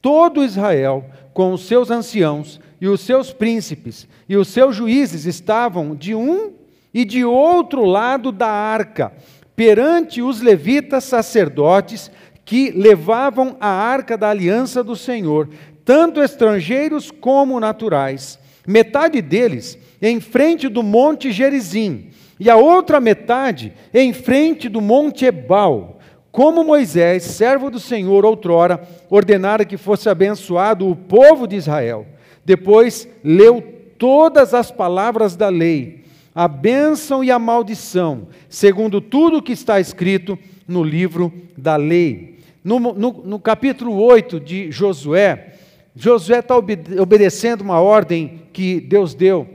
Todo 0.00 0.42
Israel, 0.42 1.04
com 1.34 1.52
os 1.52 1.66
seus 1.66 1.90
anciãos 1.90 2.58
e 2.80 2.88
os 2.88 3.02
seus 3.02 3.30
príncipes 3.30 4.08
e 4.26 4.34
os 4.34 4.48
seus 4.48 4.74
juízes, 4.74 5.26
estavam 5.26 5.94
de 5.94 6.14
um 6.14 6.54
e 6.92 7.04
de 7.04 7.22
outro 7.22 7.84
lado 7.84 8.32
da 8.32 8.48
arca, 8.48 9.12
perante 9.54 10.22
os 10.22 10.40
levitas 10.40 11.04
sacerdotes 11.04 12.10
que 12.46 12.70
levavam 12.70 13.56
a 13.60 13.68
arca 13.68 14.18
da 14.18 14.28
aliança 14.28 14.84
do 14.84 14.94
Senhor, 14.94 15.48
tanto 15.84 16.22
estrangeiros 16.22 17.10
como 17.10 17.60
naturais. 17.60 18.38
Metade 18.66 19.20
deles 19.20 19.78
em 20.00 20.20
frente 20.20 20.68
do 20.68 20.82
monte 20.82 21.32
Gerizim, 21.32 22.10
e 22.38 22.50
a 22.50 22.56
outra 22.56 23.00
metade 23.00 23.72
em 23.92 24.12
frente 24.12 24.68
do 24.68 24.80
monte 24.80 25.24
Ebal. 25.24 26.00
Como 26.32 26.64
Moisés, 26.64 27.22
servo 27.22 27.70
do 27.70 27.78
Senhor, 27.78 28.24
outrora, 28.24 28.82
ordenara 29.08 29.64
que 29.64 29.76
fosse 29.76 30.08
abençoado 30.08 30.88
o 30.88 30.96
povo 30.96 31.46
de 31.46 31.56
Israel. 31.56 32.06
Depois 32.44 33.08
leu 33.22 33.62
todas 33.96 34.52
as 34.52 34.70
palavras 34.70 35.36
da 35.36 35.48
lei, 35.48 36.04
a 36.34 36.48
bênção 36.48 37.22
e 37.22 37.30
a 37.30 37.38
maldição, 37.38 38.26
segundo 38.48 39.00
tudo 39.00 39.38
o 39.38 39.42
que 39.42 39.52
está 39.52 39.78
escrito 39.78 40.36
no 40.66 40.82
livro 40.82 41.32
da 41.56 41.76
lei. 41.76 42.40
No, 42.64 42.80
no, 42.80 42.92
no 42.92 43.38
capítulo 43.38 44.02
8 44.02 44.40
de 44.40 44.72
Josué, 44.72 45.53
Josué 45.94 46.40
está 46.40 46.56
obedecendo 46.56 47.60
uma 47.60 47.80
ordem 47.80 48.42
que 48.52 48.80
Deus 48.80 49.14
deu 49.14 49.48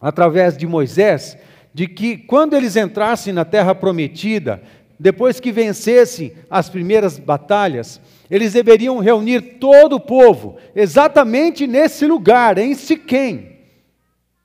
através 0.00 0.56
de 0.56 0.66
Moisés, 0.66 1.36
de 1.74 1.86
que 1.86 2.16
quando 2.16 2.56
eles 2.56 2.76
entrassem 2.76 3.32
na 3.32 3.44
terra 3.44 3.74
prometida, 3.74 4.62
depois 4.98 5.38
que 5.38 5.52
vencessem 5.52 6.32
as 6.48 6.68
primeiras 6.70 7.18
batalhas, 7.18 8.00
eles 8.30 8.54
deveriam 8.54 8.98
reunir 8.98 9.58
todo 9.58 9.96
o 9.96 10.00
povo, 10.00 10.56
exatamente 10.74 11.66
nesse 11.66 12.06
lugar, 12.06 12.56
em 12.58 12.74
Siquém, 12.74 13.58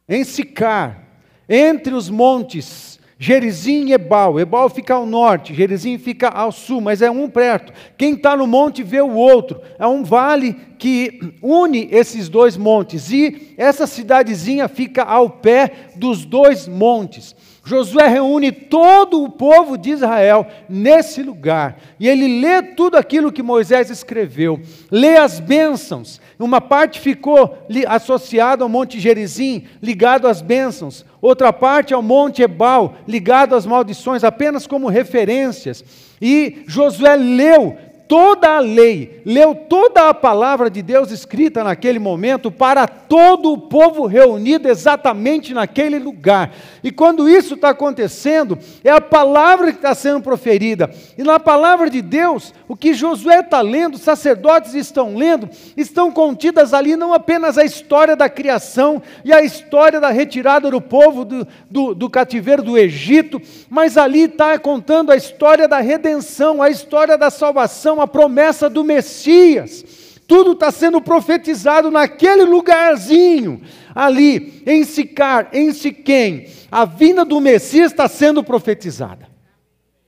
em 0.07 0.23
Sicar, 0.23 1.03
entre 1.47 1.93
os 1.93 2.09
montes 2.09 2.99
Gerizim 3.17 3.87
e 3.87 3.93
Ebal. 3.93 4.39
Ebal 4.39 4.69
fica 4.69 4.93
ao 4.93 5.05
norte, 5.05 5.53
Gerizim 5.53 5.97
fica 5.97 6.27
ao 6.27 6.51
sul, 6.51 6.81
mas 6.81 7.01
é 7.01 7.09
um 7.09 7.29
perto. 7.29 7.71
Quem 7.97 8.13
está 8.13 8.35
no 8.35 8.45
monte 8.45 8.83
vê 8.83 9.01
o 9.01 9.13
outro. 9.13 9.61
É 9.79 9.87
um 9.87 10.03
vale 10.03 10.55
que 10.77 11.33
une 11.41 11.87
esses 11.91 12.27
dois 12.27 12.57
montes. 12.57 13.09
E 13.11 13.53
essa 13.57 13.87
cidadezinha 13.87 14.67
fica 14.67 15.03
ao 15.03 15.29
pé 15.29 15.71
dos 15.95 16.25
dois 16.25 16.67
montes. 16.67 17.35
Josué 17.63 18.07
reúne 18.07 18.51
todo 18.51 19.23
o 19.23 19.29
povo 19.29 19.75
de 19.75 19.89
Israel 19.89 20.45
nesse 20.69 21.23
lugar. 21.23 21.79
E 21.99 22.07
ele 22.07 22.39
lê 22.39 22.61
tudo 22.61 22.95
aquilo 22.95 23.31
que 23.31 23.41
Moisés 23.41 23.89
escreveu. 23.89 24.61
Lê 24.91 25.17
as 25.17 25.39
bênçãos. 25.39 26.21
Uma 26.37 26.59
parte 26.59 26.99
ficou 26.99 27.57
associada 27.87 28.63
ao 28.63 28.69
Monte 28.69 28.99
Gerizim, 28.99 29.63
ligado 29.81 30.27
às 30.27 30.41
bênçãos. 30.41 31.05
Outra 31.21 31.53
parte 31.53 31.93
ao 31.93 32.01
Monte 32.01 32.41
Ebal, 32.41 32.95
ligado 33.07 33.55
às 33.55 33.65
maldições, 33.65 34.23
apenas 34.23 34.67
como 34.67 34.87
referências. 34.87 35.83
E 36.21 36.63
Josué 36.67 37.15
leu 37.15 37.77
toda 38.07 38.57
a 38.57 38.59
lei, 38.59 39.21
leu 39.25 39.55
toda 39.55 40.09
a 40.09 40.13
palavra 40.13 40.69
de 40.69 40.81
Deus 40.81 41.11
escrita 41.11 41.63
naquele 41.63 41.99
momento 41.99 42.51
para 42.51 42.87
todo 42.87 43.51
o 43.51 43.57
povo 43.57 44.05
reunido 44.05 44.67
exatamente 44.67 45.53
naquele 45.53 45.99
lugar. 45.99 46.53
E 46.83 46.91
quando 46.91 47.27
isso 47.27 47.55
está 47.55 47.69
acontecendo, 47.69 48.57
é 48.83 48.91
a 48.91 49.01
palavra 49.01 49.71
que 49.71 49.77
está 49.77 49.95
sendo 49.95 50.21
proferida. 50.21 50.89
E 51.17 51.23
na 51.23 51.39
palavra 51.39 51.89
de 51.89 52.01
Deus, 52.01 52.53
o 52.67 52.75
que 52.75 52.93
Josué 52.93 53.39
está 53.39 53.61
lendo, 53.61 53.95
os 53.95 54.01
sacerdotes 54.01 54.73
estão 54.73 55.15
lendo, 55.15 55.49
estão 55.75 56.11
contidas 56.11 56.73
ali 56.73 56.95
não 56.95 57.13
apenas 57.13 57.57
a 57.57 57.63
história 57.63 58.15
da 58.15 58.29
criação 58.29 59.01
e 59.23 59.33
a 59.33 59.41
história 59.41 59.99
da 59.99 60.09
retirada 60.09 60.69
do 60.69 60.79
povo 60.81 61.25
do, 61.25 61.47
do, 61.69 61.95
do 61.95 62.09
cativeiro 62.09 62.61
do 62.61 62.77
Egito, 62.77 63.41
mas 63.69 63.97
ali 63.97 64.23
está 64.23 64.57
contando 64.59 65.11
a 65.11 65.15
história 65.15 65.67
da 65.67 65.79
redenção, 65.79 66.61
a 66.61 66.69
história 66.69 67.17
da 67.17 67.29
salvação 67.29 67.94
a 68.01 68.07
promessa 68.07 68.69
do 68.69 68.83
Messias. 68.83 70.19
Tudo 70.27 70.53
está 70.53 70.71
sendo 70.71 70.99
profetizado 70.99 71.91
naquele 71.91 72.43
lugarzinho, 72.43 73.61
ali, 73.93 74.63
em 74.65 74.83
Sicar, 74.83 75.49
em 75.53 75.71
Siquém. 75.71 76.47
A 76.71 76.83
vinda 76.85 77.23
do 77.23 77.39
Messias 77.39 77.91
está 77.91 78.07
sendo 78.07 78.43
profetizada 78.43 79.27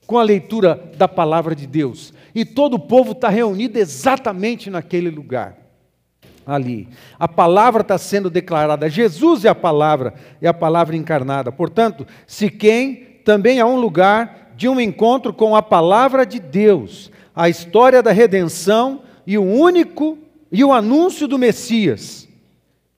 com 0.06 0.18
a 0.18 0.22
leitura 0.22 0.90
da 0.96 1.06
palavra 1.06 1.54
de 1.54 1.66
Deus. 1.66 2.12
E 2.34 2.44
todo 2.44 2.74
o 2.74 2.80
povo 2.80 3.12
está 3.12 3.28
reunido 3.28 3.78
exatamente 3.78 4.70
naquele 4.70 5.10
lugar. 5.10 5.56
Ali. 6.46 6.88
A 7.18 7.28
palavra 7.28 7.82
está 7.82 7.98
sendo 7.98 8.30
declarada. 8.30 8.88
Jesus 8.88 9.44
é 9.44 9.50
a 9.50 9.54
palavra, 9.54 10.14
é 10.40 10.48
a 10.48 10.54
palavra 10.54 10.96
encarnada. 10.96 11.52
Portanto, 11.52 12.06
Siquém 12.26 13.20
também 13.22 13.58
é 13.58 13.64
um 13.64 13.78
lugar 13.78 14.52
de 14.56 14.66
um 14.66 14.80
encontro 14.80 15.32
com 15.32 15.54
a 15.54 15.62
palavra 15.62 16.24
de 16.24 16.40
Deus, 16.40 17.12
a 17.38 17.48
história 17.48 18.02
da 18.02 18.10
redenção 18.10 19.02
e 19.24 19.38
o 19.38 19.44
único 19.44 20.18
e 20.50 20.64
o 20.64 20.72
anúncio 20.72 21.28
do 21.28 21.38
Messias. 21.38 22.26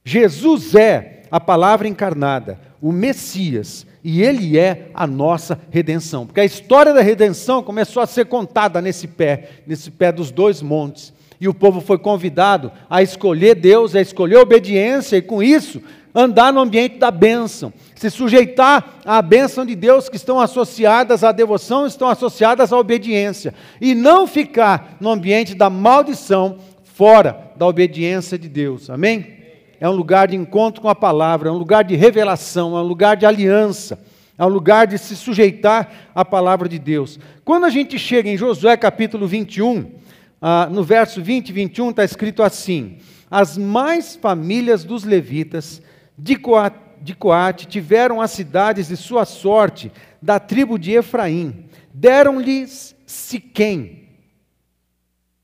Jesus 0.03 0.75
é 0.75 1.25
a 1.31 1.39
palavra 1.39 1.87
encarnada, 1.87 2.59
o 2.81 2.91
Messias, 2.91 3.87
e 4.03 4.23
ele 4.23 4.59
é 4.59 4.89
a 4.95 5.07
nossa 5.07 5.61
redenção. 5.71 6.25
Porque 6.25 6.41
a 6.41 6.45
história 6.45 6.95
da 6.95 7.03
redenção 7.03 7.63
começou 7.63 8.03
a 8.03 8.07
ser 8.07 8.25
contada 8.25 8.81
nesse 8.81 9.07
pé, 9.07 9.61
nesse 9.67 9.91
pé 9.91 10.11
dos 10.11 10.31
dois 10.31 10.63
montes. 10.63 11.13
E 11.39 11.47
o 11.47 11.53
povo 11.53 11.83
foi 11.83 11.99
convidado 11.99 12.73
a 12.89 13.03
escolher 13.03 13.55
Deus, 13.57 13.95
a 13.95 14.01
escolher 14.01 14.37
a 14.37 14.43
obediência, 14.43 15.19
e 15.19 15.23
com 15.23 15.43
isso 15.43 15.83
andar 16.15 16.53
no 16.53 16.61
ambiente 16.61 16.99
da 16.99 17.11
bênção, 17.11 17.73
se 17.95 18.11
sujeitar 18.11 19.01
à 19.05 19.21
bênção 19.23 19.65
de 19.65 19.75
Deus 19.75 20.09
que 20.09 20.17
estão 20.17 20.41
associadas 20.41 21.23
à 21.23 21.33
devoção, 21.33 21.87
estão 21.87 22.09
associadas 22.09 22.73
à 22.73 22.79
obediência, 22.79 23.55
e 23.81 23.95
não 23.95 24.27
ficar 24.27 24.97
no 25.01 25.11
ambiente 25.11 25.55
da 25.55 25.71
maldição, 25.71 26.59
fora 26.83 27.53
da 27.57 27.67
obediência 27.67 28.39
de 28.39 28.49
Deus. 28.49 28.91
Amém? 28.91 29.39
É 29.81 29.89
um 29.89 29.93
lugar 29.93 30.29
de 30.29 30.37
encontro 30.37 30.83
com 30.83 30.89
a 30.89 30.95
palavra, 30.95 31.49
é 31.49 31.53
um 31.53 31.57
lugar 31.57 31.83
de 31.85 31.97
revelação, 31.97 32.77
é 32.77 32.81
um 32.81 32.87
lugar 32.87 33.17
de 33.17 33.25
aliança, 33.25 33.99
é 34.37 34.45
um 34.45 34.49
lugar 34.49 34.87
de 34.87 34.99
se 34.99 35.17
sujeitar 35.17 35.91
à 36.15 36.25
palavra 36.25 36.69
de 36.69 36.79
Deus. 36.79 37.19
Quando 37.45 37.65
a 37.65 37.71
gente 37.71 37.99
chega 37.99 38.29
em 38.29 38.37
Josué 38.37 38.77
capítulo 38.77 39.27
21, 39.27 39.91
ah, 40.43 40.69
no 40.71 40.83
verso 40.83 41.23
20 41.23 41.49
e 41.49 41.53
21 41.53 41.91
está 41.91 42.05
escrito 42.05 42.43
assim: 42.43 42.99
As 43.31 43.57
mais 43.57 44.17
famílias 44.17 44.85
dos 44.85 45.05
levitas 45.05 45.83
de 46.23 46.37
Coate, 46.37 46.79
de 47.01 47.15
Coate 47.15 47.67
tiveram 47.67 48.21
as 48.21 48.31
cidades 48.31 48.89
de 48.89 48.97
sua 48.97 49.25
sorte 49.25 49.91
da 50.21 50.39
tribo 50.39 50.79
de 50.79 50.93
Efraim, 50.93 51.65
deram-lhes 51.95 52.95
Siquém. 53.07 54.05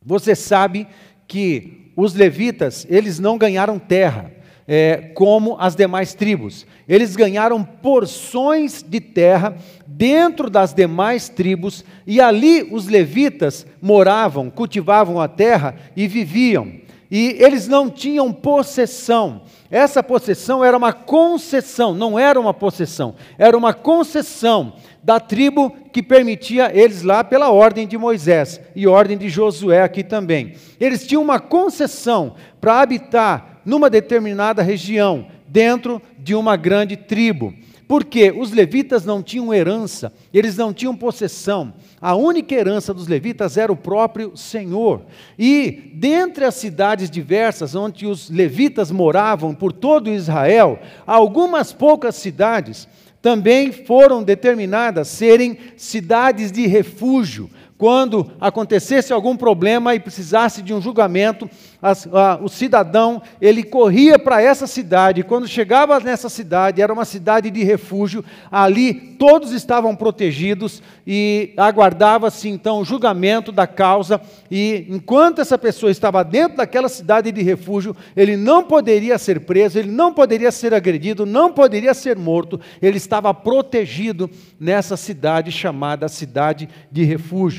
Você 0.04 0.36
sabe 0.36 0.86
que 1.26 1.90
os 1.96 2.14
levitas, 2.14 2.86
eles 2.88 3.18
não 3.18 3.38
ganharam 3.38 3.78
terra, 3.78 4.30
é, 4.68 5.10
como 5.14 5.56
as 5.58 5.74
demais 5.74 6.14
tribos. 6.14 6.66
Eles 6.86 7.16
ganharam 7.16 7.64
porções 7.64 8.84
de 8.86 9.00
terra 9.00 9.56
dentro 9.86 10.50
das 10.50 10.74
demais 10.74 11.28
tribos, 11.28 11.84
e 12.06 12.20
ali 12.20 12.62
os 12.70 12.86
levitas 12.86 13.66
moravam, 13.80 14.50
cultivavam 14.50 15.20
a 15.20 15.26
terra 15.26 15.74
e 15.96 16.06
viviam. 16.06 16.86
E 17.11 17.37
eles 17.38 17.69
não 17.69 17.88
tinham 17.88 18.33
possessão. 18.33 19.42
Essa 19.71 20.03
possessão 20.03 20.64
era 20.64 20.77
uma 20.77 20.92
concessão, 20.92 21.95
não 21.95 22.19
era 22.19 22.38
uma 22.38 22.55
possessão, 22.55 23.14
era 23.38 23.57
uma 23.57 23.75
concessão 23.75 24.75
da 25.03 25.21
tribo 25.21 25.71
que 25.92 26.03
permitia 26.03 26.71
eles 26.75 27.03
lá 27.03 27.23
pela 27.23 27.51
ordem 27.51 27.87
de 27.87 27.97
Moisés 27.97 28.61
e 28.75 28.87
ordem 28.87 29.16
de 29.16 29.29
Josué 29.29 29.83
aqui 29.83 30.03
também. 30.03 30.55
Eles 30.81 31.07
tinham 31.07 31.23
uma 31.23 31.38
concessão 31.38 32.35
para 32.61 32.81
habitar 32.81 33.61
numa 33.64 33.90
determinada 33.90 34.62
região, 34.62 35.27
dentro 35.49 36.03
de 36.19 36.35
uma 36.35 36.57
grande 36.57 36.97
tribo. 36.97 37.55
Porque 37.88 38.33
os 38.33 38.51
levitas 38.51 39.05
não 39.05 39.22
tinham 39.22 39.55
herança, 39.55 40.12
eles 40.35 40.57
não 40.57 40.72
tinham 40.72 40.96
possessão. 40.96 41.72
A 42.01 42.16
única 42.16 42.55
herança 42.55 42.92
dos 42.92 43.07
levitas 43.07 43.57
era 43.57 43.70
o 43.70 43.77
próprio 43.77 44.37
Senhor. 44.37 45.03
E 45.38 45.92
dentre 45.94 46.44
as 46.44 46.57
cidades 46.57 47.09
diversas 47.09 47.77
onde 47.77 48.07
os 48.07 48.29
levitas 48.29 48.90
moravam 48.90 49.55
por 49.55 49.72
todo 49.72 50.11
Israel, 50.11 50.81
algumas 51.07 51.72
poucas 51.72 52.16
cidades 52.16 52.88
também 53.22 53.72
foram 53.72 54.22
determinadas 54.22 55.09
serem 55.09 55.59
cidades 55.77 56.53
de 56.53 56.66
refúgio. 56.66 57.51
Quando 57.78 58.32
acontecesse 58.40 59.12
algum 59.12 59.36
problema 59.36 59.94
e 59.94 60.00
precisasse 60.00 60.62
de 60.62 60.72
um 60.72 60.80
julgamento, 60.80 61.48
as, 61.80 62.06
a, 62.06 62.38
o 62.42 62.48
cidadão 62.48 63.20
ele 63.38 63.62
corria 63.62 64.18
para 64.18 64.40
essa 64.40 64.66
cidade. 64.66 65.22
Quando 65.22 65.46
chegava 65.46 66.00
nessa 66.00 66.30
cidade, 66.30 66.80
era 66.80 66.92
uma 66.92 67.04
cidade 67.04 67.50
de 67.50 67.62
refúgio. 67.62 68.24
Ali 68.50 68.94
todos 69.18 69.52
estavam 69.52 69.94
protegidos 69.94 70.82
e 71.06 71.52
aguardava-se 71.56 72.48
então 72.48 72.80
o 72.80 72.84
julgamento 72.84 73.52
da 73.52 73.66
causa. 73.66 74.20
E 74.50 74.86
enquanto 74.88 75.42
essa 75.42 75.58
pessoa 75.58 75.92
estava 75.92 76.24
dentro 76.24 76.56
daquela 76.56 76.88
cidade 76.88 77.30
de 77.30 77.42
refúgio, 77.42 77.94
ele 78.16 78.38
não 78.38 78.64
poderia 78.64 79.18
ser 79.18 79.40
preso, 79.40 79.78
ele 79.78 79.90
não 79.90 80.14
poderia 80.14 80.50
ser 80.50 80.72
agredido, 80.72 81.26
não 81.26 81.52
poderia 81.52 81.92
ser 81.92 82.16
morto. 82.16 82.58
Ele 82.80 82.96
estava 82.96 83.34
protegido 83.34 84.30
nessa 84.58 84.96
cidade 84.96 85.52
chamada 85.52 86.08
cidade 86.08 86.68
de 86.90 87.04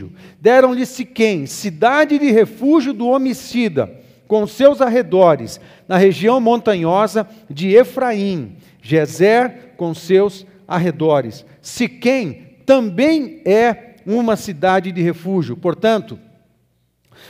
refúgio. 0.08 0.12
Deram-lhe 0.40 0.86
Siquém, 0.86 1.46
cidade 1.46 2.18
de 2.18 2.32
refúgio 2.32 2.94
do 2.94 3.08
homicida 3.08 3.92
com 4.28 4.46
seus 4.46 4.82
arredores, 4.82 5.60
na 5.88 5.98
região 5.98 6.40
montanhosa 6.42 7.28
de 7.50 7.70
Efraim, 7.70 8.58
Gezer 8.82 9.74
com 9.78 9.94
seus 9.94 10.46
arredores. 10.68 11.46
Siquém 11.62 12.56
também 12.66 13.42
é 13.46 13.96
uma 14.06 14.36
cidade 14.36 14.92
de 14.92 15.02
refúgio. 15.02 15.56
Portanto, 15.56 16.20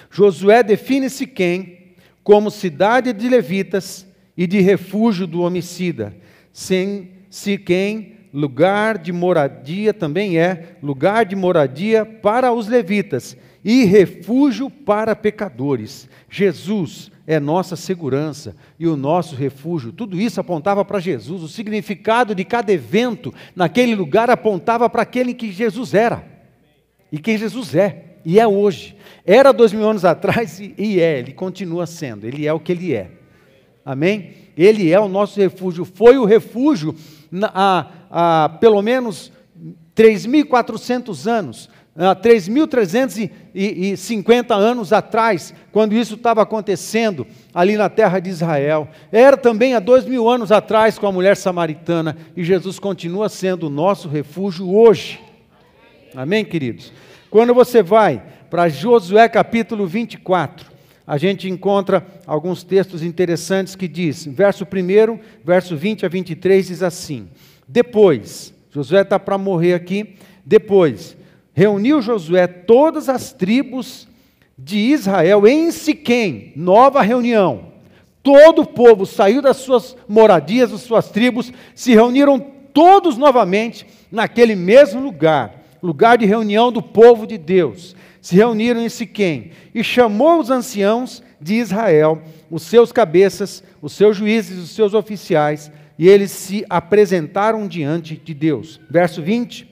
Josué 0.09 0.63
define 0.63 1.09
Siquém 1.09 1.93
como 2.23 2.51
cidade 2.51 3.13
de 3.13 3.29
levitas 3.29 4.05
e 4.35 4.45
de 4.45 4.59
refúgio 4.59 5.25
do 5.25 5.41
homicida. 5.41 6.15
Sem 6.51 7.11
Siquém, 7.29 8.16
lugar 8.33 8.97
de 8.97 9.11
moradia 9.11 9.93
também 9.93 10.37
é 10.37 10.77
lugar 10.81 11.25
de 11.25 11.35
moradia 11.35 12.05
para 12.05 12.51
os 12.51 12.67
levitas 12.67 13.37
e 13.63 13.83
refúgio 13.83 14.69
para 14.69 15.15
pecadores. 15.15 16.09
Jesus 16.29 17.11
é 17.25 17.39
nossa 17.39 17.75
segurança 17.75 18.55
e 18.79 18.87
o 18.87 18.95
nosso 18.95 19.35
refúgio. 19.35 19.91
Tudo 19.91 20.19
isso 20.19 20.39
apontava 20.39 20.85
para 20.85 20.99
Jesus. 20.99 21.43
O 21.43 21.47
significado 21.47 22.33
de 22.33 22.45
cada 22.45 22.71
evento 22.71 23.33
naquele 23.55 23.95
lugar 23.95 24.29
apontava 24.29 24.89
para 24.89 25.01
aquele 25.01 25.33
que 25.33 25.51
Jesus 25.51 25.93
era 25.93 26.23
e 27.11 27.17
quem 27.17 27.37
Jesus 27.37 27.75
é 27.75 28.03
e 28.23 28.39
é 28.39 28.47
hoje. 28.47 28.95
Era 29.25 29.51
dois 29.51 29.73
mil 29.73 29.87
anos 29.87 30.05
atrás 30.05 30.59
e, 30.59 30.99
é, 30.99 31.19
ele 31.19 31.33
continua 31.33 31.85
sendo, 31.85 32.25
ele 32.25 32.45
é 32.45 32.53
o 32.53 32.59
que 32.59 32.71
ele 32.71 32.93
é. 32.93 33.11
Amém? 33.85 34.31
Ele 34.57 34.91
é 34.91 34.99
o 34.99 35.07
nosso 35.07 35.39
refúgio, 35.39 35.85
foi 35.85 36.17
o 36.17 36.25
refúgio 36.25 36.95
há, 37.53 37.87
há 38.09 38.57
pelo 38.59 38.81
menos 38.81 39.31
3.400 39.95 41.27
anos 41.27 41.69
3.350 41.97 44.51
anos 44.51 44.93
atrás, 44.93 45.51
quando 45.71 45.95
isso 45.95 46.13
estava 46.13 46.43
acontecendo 46.43 47.25
ali 47.51 47.75
na 47.75 47.89
terra 47.89 48.19
de 48.19 48.29
Israel. 48.29 48.87
Era 49.11 49.35
também 49.35 49.73
há 49.73 49.79
dois 49.79 50.05
mil 50.05 50.29
anos 50.29 50.51
atrás 50.51 50.99
com 50.99 51.07
a 51.07 51.11
mulher 51.11 51.35
samaritana, 51.35 52.15
e 52.35 52.43
Jesus 52.43 52.77
continua 52.77 53.29
sendo 53.29 53.65
o 53.65 53.71
nosso 53.71 54.07
refúgio 54.07 54.71
hoje. 54.71 55.19
Amém, 56.15 56.45
queridos? 56.45 56.93
Quando 57.31 57.51
você 57.53 57.81
vai 57.81 58.21
para 58.49 58.69
Josué 58.69 59.27
capítulo 59.27 59.87
24, 59.87 60.67
a 61.05 61.17
gente 61.17 61.49
encontra 61.49 62.05
alguns 62.27 62.63
textos 62.63 63.01
interessantes 63.01 63.75
que 63.75 63.87
diz, 63.87 64.25
verso 64.25 64.65
1, 64.65 64.67
verso 65.43 65.75
20 65.75 66.05
a 66.05 66.09
23, 66.09 66.67
diz 66.67 66.83
assim: 66.83 67.27
Depois, 67.67 68.53
Josué 68.71 69.01
está 69.01 69.19
para 69.19 69.37
morrer 69.37 69.73
aqui, 69.73 70.15
depois 70.45 71.17
reuniu 71.57 72.03
Josué 72.03 72.45
todas 72.45 73.09
as 73.09 73.33
tribos 73.33 74.07
de 74.55 74.77
Israel 74.77 75.47
em 75.47 75.71
Siquém, 75.71 76.53
nova 76.55 77.01
reunião. 77.01 77.73
Todo 78.21 78.61
o 78.61 78.67
povo 78.67 79.07
saiu 79.07 79.41
das 79.41 79.57
suas 79.57 79.97
moradias, 80.07 80.69
das 80.69 80.81
suas 80.81 81.09
tribos, 81.09 81.51
se 81.73 81.95
reuniram 81.95 82.39
todos 82.71 83.17
novamente 83.17 83.87
naquele 84.11 84.55
mesmo 84.55 85.01
lugar, 85.01 85.63
lugar 85.81 86.19
de 86.19 86.27
reunião 86.27 86.71
do 86.71 86.83
povo 86.83 87.25
de 87.25 87.39
Deus. 87.39 87.95
Se 88.21 88.35
reuniram 88.35 88.79
em 88.79 88.89
Siquém 88.89 89.49
e 89.73 89.83
chamou 89.83 90.39
os 90.39 90.51
anciãos 90.51 91.23
de 91.41 91.55
Israel, 91.55 92.21
os 92.51 92.61
seus 92.61 92.91
cabeças, 92.91 93.63
os 93.81 93.93
seus 93.93 94.15
juízes, 94.15 94.59
os 94.59 94.69
seus 94.69 94.93
oficiais, 94.93 95.71
e 95.97 96.07
eles 96.07 96.31
se 96.31 96.65
apresentaram 96.69 97.67
diante 97.67 98.15
de 98.15 98.33
Deus. 98.33 98.79
Verso 98.89 99.21
20. 99.21 99.67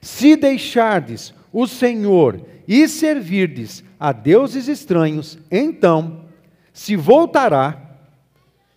Se 0.00 0.36
deixardes 0.36 1.34
o 1.52 1.66
Senhor 1.66 2.40
e 2.66 2.88
servirdes 2.88 3.84
a 3.98 4.12
deuses 4.12 4.68
estranhos, 4.68 5.38
então 5.50 6.22
se 6.72 6.96
voltará 6.96 7.98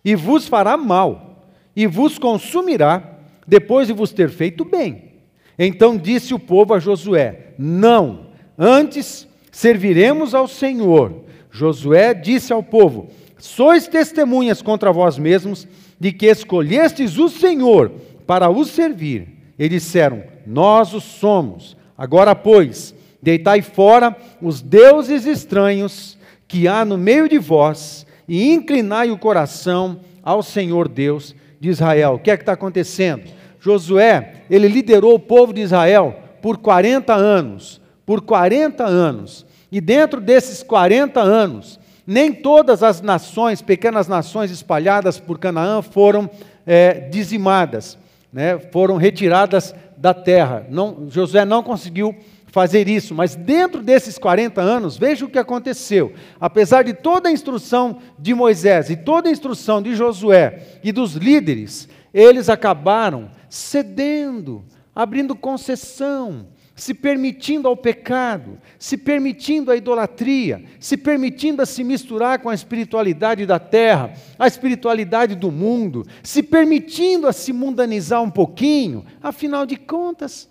e 0.04 0.14
vos 0.14 0.46
fará 0.46 0.76
mal, 0.76 1.48
e 1.74 1.86
vos 1.86 2.18
consumirá, 2.18 3.18
depois 3.46 3.88
de 3.88 3.92
vos 3.92 4.12
ter 4.12 4.30
feito 4.30 4.64
bem. 4.64 5.12
Então 5.58 5.96
disse 5.96 6.34
o 6.34 6.38
povo 6.38 6.74
a 6.74 6.78
Josué: 6.78 7.54
Não, 7.58 8.26
antes 8.56 9.26
serviremos 9.50 10.34
ao 10.34 10.46
Senhor. 10.46 11.24
Josué 11.50 12.14
disse 12.14 12.52
ao 12.52 12.62
povo: 12.62 13.10
Sois 13.38 13.86
testemunhas 13.86 14.62
contra 14.62 14.92
vós 14.92 15.18
mesmos 15.18 15.66
de 15.98 16.12
que 16.12 16.26
escolhestes 16.26 17.18
o 17.18 17.28
Senhor 17.28 17.92
para 18.26 18.48
o 18.48 18.64
servir. 18.64 19.28
E 19.58 19.68
disseram: 19.68 20.22
Nós 20.46 20.92
o 20.92 21.00
somos. 21.00 21.76
Agora, 21.96 22.34
pois, 22.34 22.94
deitai 23.22 23.62
fora 23.62 24.14
os 24.40 24.60
deuses 24.60 25.26
estranhos 25.26 26.18
que 26.46 26.68
há 26.68 26.84
no 26.84 26.98
meio 26.98 27.28
de 27.28 27.38
vós 27.38 28.06
e 28.28 28.52
inclinai 28.52 29.10
o 29.10 29.18
coração 29.18 30.00
ao 30.22 30.42
Senhor 30.42 30.88
Deus 30.88 31.34
de 31.60 31.68
Israel. 31.68 32.14
O 32.14 32.18
que 32.18 32.30
é 32.30 32.36
que 32.36 32.42
está 32.42 32.52
acontecendo? 32.52 33.24
Josué, 33.60 34.44
ele 34.50 34.68
liderou 34.68 35.14
o 35.14 35.18
povo 35.18 35.52
de 35.52 35.60
Israel 35.60 36.16
por 36.42 36.58
40 36.58 37.14
anos. 37.14 37.80
Por 38.04 38.20
40 38.20 38.84
anos. 38.84 39.46
E 39.72 39.80
dentro 39.80 40.20
desses 40.20 40.62
40 40.62 41.20
anos, 41.20 41.80
nem 42.06 42.32
todas 42.32 42.82
as 42.82 43.00
nações, 43.00 43.60
pequenas 43.60 44.06
nações 44.06 44.50
espalhadas 44.50 45.18
por 45.18 45.38
Canaã, 45.38 45.82
foram 45.82 46.30
é, 46.64 47.08
dizimadas, 47.08 47.98
né, 48.32 48.58
foram 48.70 48.96
retiradas 48.96 49.74
da 49.96 50.14
terra. 50.14 50.66
Não, 50.70 51.08
Josué 51.10 51.44
não 51.44 51.62
conseguiu 51.62 52.14
fazer 52.46 52.88
isso, 52.88 53.14
mas 53.14 53.34
dentro 53.34 53.82
desses 53.82 54.16
40 54.16 54.62
anos, 54.62 54.96
veja 54.96 55.26
o 55.26 55.28
que 55.28 55.38
aconteceu. 55.38 56.14
Apesar 56.40 56.84
de 56.84 56.94
toda 56.94 57.28
a 57.28 57.32
instrução 57.32 57.98
de 58.18 58.32
Moisés 58.34 58.88
e 58.88 58.96
toda 58.96 59.28
a 59.28 59.32
instrução 59.32 59.82
de 59.82 59.94
Josué 59.94 60.62
e 60.82 60.90
dos 60.90 61.14
líderes, 61.14 61.88
eles 62.14 62.48
acabaram 62.48 63.30
cedendo, 63.50 64.64
abrindo 64.94 65.34
concessão, 65.34 66.46
se 66.76 66.92
permitindo 66.92 67.66
ao 67.66 67.74
pecado, 67.74 68.58
se 68.78 68.98
permitindo 68.98 69.70
à 69.70 69.76
idolatria, 69.76 70.62
se 70.78 70.94
permitindo 70.98 71.62
a 71.62 71.66
se 71.66 71.82
misturar 71.82 72.38
com 72.40 72.50
a 72.50 72.54
espiritualidade 72.54 73.46
da 73.46 73.58
terra, 73.58 74.12
a 74.38 74.46
espiritualidade 74.46 75.34
do 75.34 75.50
mundo, 75.50 76.04
se 76.22 76.42
permitindo 76.42 77.26
a 77.26 77.32
se 77.32 77.50
mundanizar 77.50 78.22
um 78.22 78.30
pouquinho, 78.30 79.06
afinal 79.22 79.64
de 79.64 79.76
contas. 79.76 80.50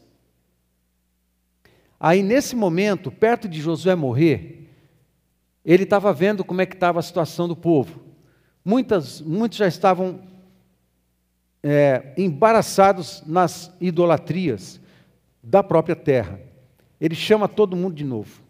Aí, 2.00 2.24
nesse 2.24 2.56
momento, 2.56 3.12
perto 3.12 3.48
de 3.48 3.62
Josué 3.62 3.94
morrer, 3.94 4.68
ele 5.64 5.84
estava 5.84 6.12
vendo 6.12 6.44
como 6.44 6.62
é 6.62 6.66
que 6.66 6.76
estava 6.76 7.00
a 7.00 7.04
situação 7.04 7.48
do 7.48 7.56
povo. 7.56 8.02
Muitas, 8.64 9.22
muitos 9.22 9.60
já 9.60 9.68
estavam 9.68 10.22
é, 11.62 12.14
embaraçados 12.18 13.22
nas 13.28 13.72
idolatrias 13.80 14.84
da 15.46 15.62
própria 15.62 15.96
terra. 15.96 16.40
Ele 17.00 17.14
chama 17.14 17.48
todo 17.48 17.76
mundo 17.76 17.96
de 17.96 18.04
novo. 18.04 18.42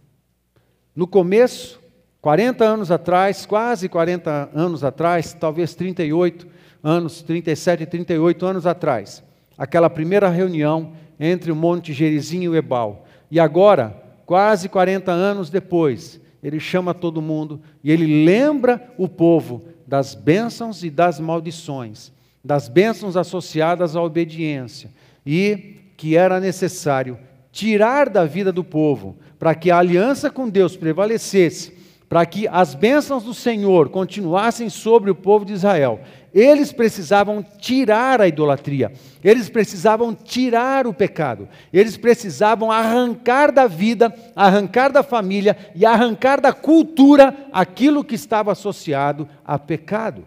No 0.95 1.05
começo, 1.05 1.81
40 2.21 2.63
anos 2.63 2.89
atrás, 2.89 3.45
quase 3.45 3.89
40 3.89 4.49
anos 4.55 4.83
atrás, 4.83 5.33
talvez 5.33 5.75
38 5.75 6.47
anos, 6.81 7.21
37, 7.21 7.85
38 7.85 8.45
anos 8.45 8.65
atrás, 8.65 9.23
aquela 9.57 9.89
primeira 9.89 10.29
reunião 10.29 10.93
entre 11.19 11.51
o 11.51 11.55
Monte 11.55 11.91
Gerizim 11.91 12.43
e 12.43 12.49
o 12.49 12.55
Ebal. 12.55 13.05
E 13.29 13.39
agora, 13.39 14.01
quase 14.25 14.69
40 14.69 15.11
anos 15.11 15.49
depois, 15.49 16.19
ele 16.41 16.59
chama 16.59 16.93
todo 16.93 17.21
mundo 17.21 17.59
e 17.83 17.91
ele 17.91 18.23
lembra 18.23 18.93
o 18.97 19.09
povo 19.09 19.63
das 19.85 20.15
bênçãos 20.15 20.83
e 20.83 20.89
das 20.89 21.19
maldições, 21.19 22.11
das 22.43 22.69
bênçãos 22.69 23.17
associadas 23.17 23.95
à 23.95 24.01
obediência 24.01 24.89
e 25.25 25.74
que 25.97 26.15
era 26.15 26.39
necessário 26.39 27.17
tirar 27.51 28.09
da 28.09 28.25
vida 28.25 28.51
do 28.51 28.63
povo, 28.63 29.15
para 29.39 29.55
que 29.55 29.71
a 29.71 29.77
aliança 29.77 30.29
com 30.29 30.49
Deus 30.49 30.75
prevalecesse, 30.75 31.73
para 32.09 32.25
que 32.25 32.47
as 32.47 32.75
bênçãos 32.75 33.23
do 33.23 33.33
Senhor 33.33 33.89
continuassem 33.89 34.69
sobre 34.69 35.09
o 35.09 35.15
povo 35.15 35.45
de 35.45 35.53
Israel, 35.53 36.01
eles 36.33 36.73
precisavam 36.73 37.41
tirar 37.41 38.19
a 38.19 38.27
idolatria, 38.27 38.91
eles 39.23 39.49
precisavam 39.49 40.13
tirar 40.13 40.85
o 40.85 40.93
pecado, 40.93 41.47
eles 41.71 41.95
precisavam 41.95 42.69
arrancar 42.69 43.53
da 43.53 43.67
vida, 43.67 44.13
arrancar 44.35 44.91
da 44.91 45.01
família 45.01 45.57
e 45.73 45.85
arrancar 45.85 46.41
da 46.41 46.51
cultura 46.51 47.33
aquilo 47.53 48.03
que 48.03 48.15
estava 48.15 48.51
associado 48.51 49.29
a 49.45 49.57
pecado. 49.57 50.25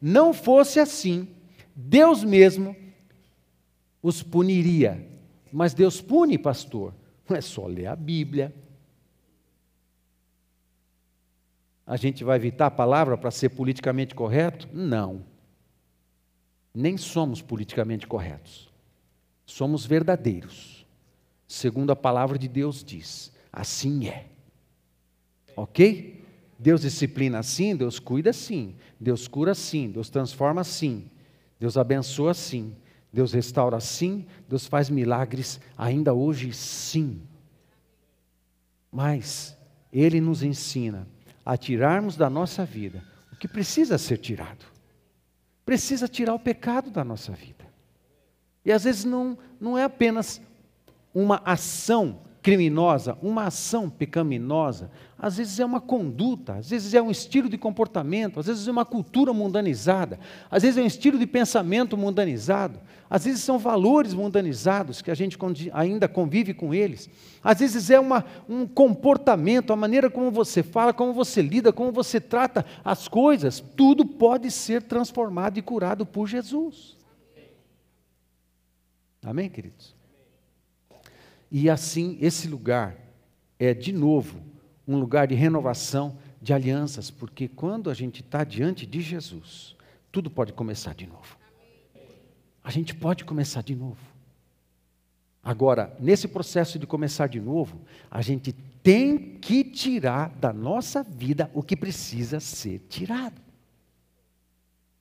Não 0.00 0.32
fosse 0.32 0.78
assim, 0.78 1.26
Deus 1.74 2.22
mesmo 2.22 2.76
os 4.02 4.22
puniria. 4.22 5.06
Mas 5.52 5.74
Deus 5.74 6.00
pune, 6.00 6.38
pastor. 6.38 6.94
Não 7.28 7.36
é 7.36 7.40
só 7.40 7.66
ler 7.66 7.86
a 7.86 7.96
Bíblia. 7.96 8.54
A 11.86 11.96
gente 11.96 12.22
vai 12.22 12.36
evitar 12.36 12.66
a 12.66 12.70
palavra 12.70 13.16
para 13.16 13.30
ser 13.30 13.50
politicamente 13.50 14.14
correto? 14.14 14.68
Não. 14.72 15.24
Nem 16.74 16.96
somos 16.96 17.40
politicamente 17.40 18.06
corretos. 18.06 18.70
Somos 19.46 19.86
verdadeiros. 19.86 20.86
Segundo 21.46 21.90
a 21.90 21.96
palavra 21.96 22.38
de 22.38 22.46
Deus 22.46 22.84
diz. 22.84 23.32
Assim 23.50 24.06
é. 24.06 24.26
Ok? 25.56 26.22
Deus 26.58 26.82
disciplina 26.82 27.38
assim, 27.38 27.76
Deus 27.76 27.98
cuida 27.98 28.30
assim, 28.30 28.74
Deus 28.98 29.28
cura 29.28 29.52
assim, 29.52 29.90
Deus 29.90 30.10
transforma 30.10 30.60
assim, 30.60 31.08
Deus 31.58 31.76
abençoa 31.76 32.32
assim, 32.32 32.74
Deus 33.12 33.32
restaura 33.32 33.80
sim, 33.80 34.26
Deus 34.48 34.66
faz 34.66 34.90
milagres 34.90 35.60
ainda 35.76 36.12
hoje 36.12 36.52
sim. 36.52 37.22
Mas 38.92 39.56
Ele 39.92 40.20
nos 40.20 40.42
ensina 40.42 41.06
a 41.44 41.56
tirarmos 41.56 42.16
da 42.16 42.28
nossa 42.28 42.64
vida 42.64 43.02
o 43.32 43.36
que 43.36 43.48
precisa 43.48 43.96
ser 43.96 44.18
tirado. 44.18 44.64
Precisa 45.64 46.08
tirar 46.08 46.34
o 46.34 46.38
pecado 46.38 46.90
da 46.90 47.04
nossa 47.04 47.32
vida. 47.32 47.66
E 48.64 48.72
às 48.72 48.84
vezes 48.84 49.04
não, 49.04 49.38
não 49.60 49.78
é 49.78 49.84
apenas 49.84 50.40
uma 51.14 51.40
ação 51.44 52.20
criminosa, 52.42 53.18
uma 53.20 53.44
ação 53.44 53.90
pecaminosa, 53.90 54.90
às 55.18 55.36
vezes 55.36 55.58
é 55.58 55.64
uma 55.64 55.80
conduta, 55.80 56.54
às 56.54 56.70
vezes 56.70 56.94
é 56.94 57.02
um 57.02 57.10
estilo 57.10 57.48
de 57.48 57.58
comportamento, 57.58 58.38
às 58.38 58.46
vezes 58.46 58.68
é 58.68 58.70
uma 58.70 58.84
cultura 58.84 59.32
mundanizada, 59.32 60.20
às 60.50 60.62
vezes 60.62 60.78
é 60.78 60.82
um 60.82 60.86
estilo 60.86 61.18
de 61.18 61.26
pensamento 61.26 61.96
mundanizado, 61.96 62.78
às 63.10 63.24
vezes 63.24 63.42
são 63.42 63.58
valores 63.58 64.14
mundanizados 64.14 65.02
que 65.02 65.10
a 65.10 65.14
gente 65.14 65.36
ainda 65.72 66.06
convive 66.06 66.54
com 66.54 66.72
eles, 66.72 67.10
às 67.42 67.58
vezes 67.58 67.90
é 67.90 67.98
uma, 67.98 68.24
um 68.48 68.66
comportamento, 68.66 69.72
a 69.72 69.76
maneira 69.76 70.08
como 70.08 70.30
você 70.30 70.62
fala, 70.62 70.92
como 70.92 71.12
você 71.12 71.42
lida, 71.42 71.72
como 71.72 71.90
você 71.90 72.20
trata 72.20 72.64
as 72.84 73.08
coisas, 73.08 73.58
tudo 73.76 74.06
pode 74.06 74.50
ser 74.52 74.82
transformado 74.82 75.58
e 75.58 75.62
curado 75.62 76.06
por 76.06 76.28
Jesus. 76.28 76.96
Amém, 79.24 79.50
queridos? 79.50 79.97
E 81.50 81.70
assim, 81.70 82.18
esse 82.20 82.46
lugar 82.46 82.96
é, 83.58 83.74
de 83.74 83.92
novo, 83.92 84.40
um 84.86 84.98
lugar 84.98 85.26
de 85.26 85.34
renovação 85.34 86.16
de 86.40 86.52
alianças, 86.52 87.10
porque 87.10 87.48
quando 87.48 87.90
a 87.90 87.94
gente 87.94 88.20
está 88.22 88.44
diante 88.44 88.86
de 88.86 89.00
Jesus, 89.00 89.76
tudo 90.12 90.30
pode 90.30 90.52
começar 90.52 90.94
de 90.94 91.06
novo. 91.06 91.36
A 92.62 92.70
gente 92.70 92.94
pode 92.94 93.24
começar 93.24 93.62
de 93.62 93.74
novo. 93.74 94.00
Agora, 95.42 95.96
nesse 95.98 96.28
processo 96.28 96.78
de 96.78 96.86
começar 96.86 97.26
de 97.26 97.40
novo, 97.40 97.80
a 98.10 98.20
gente 98.20 98.52
tem 98.82 99.38
que 99.38 99.64
tirar 99.64 100.30
da 100.30 100.52
nossa 100.52 101.02
vida 101.02 101.50
o 101.54 101.62
que 101.62 101.76
precisa 101.76 102.40
ser 102.40 102.80
tirado. 102.88 103.40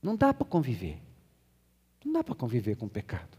Não 0.02 0.16
dá 0.16 0.34
para 0.34 0.48
conviver. 0.48 1.02
Não 2.06 2.14
dá 2.14 2.24
para 2.24 2.36
conviver 2.36 2.76
com 2.76 2.86
o 2.86 2.90
pecado. 2.90 3.37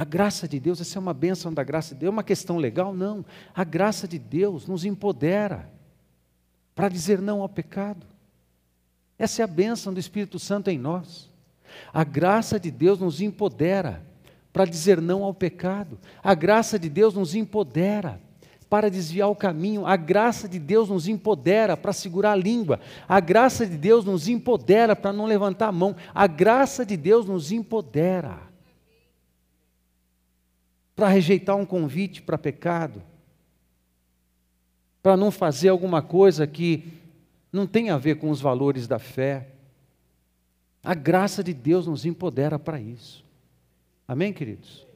A 0.00 0.04
graça 0.06 0.48
de 0.48 0.58
Deus, 0.58 0.80
essa 0.80 0.98
é 0.98 0.98
uma 0.98 1.12
bênção 1.12 1.52
da 1.52 1.62
graça 1.62 1.92
de 1.92 2.00
Deus, 2.00 2.08
é 2.08 2.10
uma 2.10 2.24
questão 2.24 2.56
legal? 2.56 2.94
Não. 2.94 3.22
A 3.54 3.64
graça 3.64 4.08
de 4.08 4.18
Deus 4.18 4.66
nos 4.66 4.86
empodera 4.86 5.70
para 6.74 6.88
dizer 6.88 7.20
não 7.20 7.42
ao 7.42 7.50
pecado. 7.50 8.06
Essa 9.18 9.42
é 9.42 9.44
a 9.44 9.46
bênção 9.46 9.92
do 9.92 10.00
Espírito 10.00 10.38
Santo 10.38 10.70
em 10.70 10.78
nós. 10.78 11.28
A 11.92 12.02
graça 12.02 12.58
de 12.58 12.70
Deus 12.70 12.98
nos 12.98 13.20
empodera 13.20 14.02
para 14.54 14.64
dizer 14.64 15.02
não 15.02 15.22
ao 15.22 15.34
pecado. 15.34 15.98
A 16.22 16.34
graça 16.34 16.78
de 16.78 16.88
Deus 16.88 17.12
nos 17.12 17.34
empodera 17.34 18.18
para 18.70 18.90
desviar 18.90 19.28
o 19.28 19.36
caminho. 19.36 19.84
A 19.84 19.96
graça 19.96 20.48
de 20.48 20.58
Deus 20.58 20.88
nos 20.88 21.08
empodera 21.08 21.76
para 21.76 21.92
segurar 21.92 22.32
a 22.32 22.36
língua. 22.36 22.80
A 23.06 23.20
graça 23.20 23.66
de 23.66 23.76
Deus 23.76 24.06
nos 24.06 24.28
empodera 24.28 24.96
para 24.96 25.12
não 25.12 25.26
levantar 25.26 25.68
a 25.68 25.72
mão. 25.72 25.94
A 26.14 26.26
graça 26.26 26.86
de 26.86 26.96
Deus 26.96 27.26
nos 27.26 27.52
empodera 27.52 28.48
para 31.00 31.08
rejeitar 31.08 31.56
um 31.56 31.64
convite 31.64 32.20
para 32.20 32.36
pecado. 32.36 33.02
para 35.02 35.16
não 35.16 35.30
fazer 35.30 35.70
alguma 35.70 36.02
coisa 36.02 36.46
que 36.46 36.92
não 37.50 37.66
tem 37.66 37.88
a 37.88 37.96
ver 37.96 38.16
com 38.16 38.28
os 38.28 38.38
valores 38.38 38.86
da 38.86 38.98
fé. 38.98 39.48
A 40.84 40.92
graça 40.92 41.42
de 41.42 41.54
Deus 41.54 41.86
nos 41.86 42.04
empodera 42.04 42.58
para 42.58 42.78
isso. 42.78 43.24
Amém, 44.06 44.30
queridos? 44.30 44.86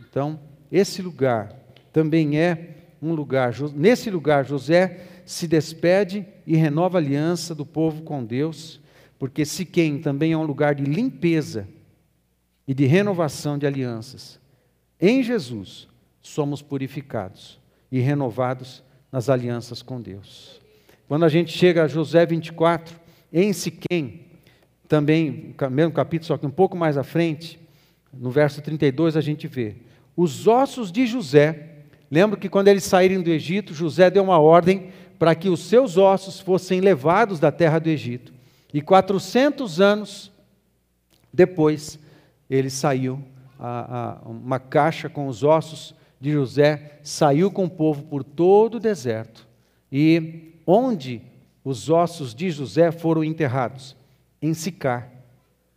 Então, 0.00 0.40
esse 0.72 1.00
lugar 1.00 1.54
também 1.92 2.36
é 2.36 2.78
um 3.00 3.14
lugar, 3.14 3.54
nesse 3.72 4.10
lugar, 4.10 4.44
José 4.44 5.06
se 5.24 5.46
despede 5.46 6.26
e 6.44 6.56
renova 6.56 6.98
a 6.98 7.00
aliança 7.00 7.54
do 7.54 7.64
povo 7.64 8.02
com 8.02 8.24
Deus, 8.24 8.80
porque 9.20 9.44
Siquém 9.44 10.00
também 10.00 10.32
é 10.32 10.36
um 10.36 10.42
lugar 10.42 10.74
de 10.74 10.82
limpeza 10.82 11.68
e 12.66 12.74
de 12.74 12.86
renovação 12.86 13.56
de 13.56 13.68
alianças. 13.68 14.39
Em 15.00 15.22
Jesus 15.22 15.88
somos 16.20 16.60
purificados 16.60 17.58
e 17.90 17.98
renovados 18.00 18.82
nas 19.10 19.28
alianças 19.28 19.82
com 19.82 20.00
Deus. 20.00 20.60
Quando 21.08 21.24
a 21.24 21.28
gente 21.28 21.56
chega 21.56 21.84
a 21.84 21.88
José 21.88 22.26
24, 22.26 22.94
em 23.32 23.52
Siquém, 23.52 24.26
também, 24.86 25.54
mesmo 25.70 25.92
capítulo, 25.92 26.26
só 26.26 26.36
que 26.36 26.46
um 26.46 26.50
pouco 26.50 26.76
mais 26.76 26.98
à 26.98 27.02
frente, 27.02 27.58
no 28.12 28.30
verso 28.30 28.60
32 28.60 29.16
a 29.16 29.20
gente 29.20 29.46
vê, 29.46 29.76
os 30.16 30.46
ossos 30.46 30.92
de 30.92 31.06
José, 31.06 31.78
lembra 32.10 32.38
que 32.38 32.48
quando 32.48 32.68
eles 32.68 32.84
saírem 32.84 33.22
do 33.22 33.30
Egito, 33.30 33.72
José 33.72 34.10
deu 34.10 34.22
uma 34.22 34.38
ordem 34.38 34.90
para 35.18 35.34
que 35.34 35.48
os 35.48 35.60
seus 35.60 35.96
ossos 35.96 36.40
fossem 36.40 36.80
levados 36.80 37.38
da 37.38 37.52
terra 37.52 37.78
do 37.78 37.88
Egito. 37.88 38.32
E 38.72 38.80
400 38.80 39.80
anos 39.80 40.30
depois, 41.32 41.98
ele 42.48 42.68
saiu, 42.68 43.22
a, 43.60 44.18
a, 44.24 44.28
uma 44.28 44.58
caixa 44.58 45.08
com 45.08 45.26
os 45.26 45.44
ossos 45.44 45.94
de 46.18 46.32
José 46.32 46.98
saiu 47.02 47.50
com 47.50 47.64
o 47.64 47.70
povo 47.70 48.02
por 48.04 48.24
todo 48.24 48.76
o 48.76 48.80
deserto. 48.80 49.46
E 49.92 50.54
onde 50.66 51.20
os 51.62 51.90
ossos 51.90 52.34
de 52.34 52.50
José 52.50 52.90
foram 52.90 53.22
enterrados? 53.22 53.94
Em 54.40 54.54
Sicar, 54.54 55.10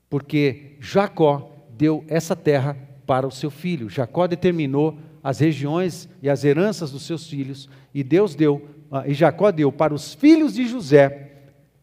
porque 0.10 0.78
Jacó 0.80 1.52
deu 1.78 2.06
essa 2.08 2.36
terra 2.36 2.78
para 3.06 3.28
o 3.28 3.32
seu 3.32 3.52
filho. 3.52 3.90
Jacó 3.90 4.26
determinou 4.26 4.98
as 5.22 5.40
regiões 5.40 6.08
e 6.22 6.30
as 6.30 6.46
heranças 6.46 6.92
dos 6.92 7.04
seus 7.04 7.28
filhos, 7.28 7.70
e 7.94 8.04
Deus 8.04 8.36
deu 8.36 8.70
ah, 8.96 9.08
e 9.08 9.14
Jacó 9.16 9.52
deu 9.52 9.72
para 9.72 9.92
os 9.92 10.14
filhos 10.14 10.54
de 10.54 10.68
José, 10.68 11.32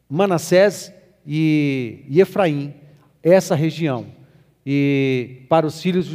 Manassés 0.08 0.94
e, 1.26 2.04
e 2.08 2.20
Efraim, 2.20 2.72
essa 3.20 3.56
região, 3.56 4.06
e 4.72 5.42
para 5.48 5.66
os 5.66 5.82
filhos 5.82 6.06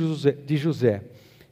de 0.45 0.55
José. 0.55 1.01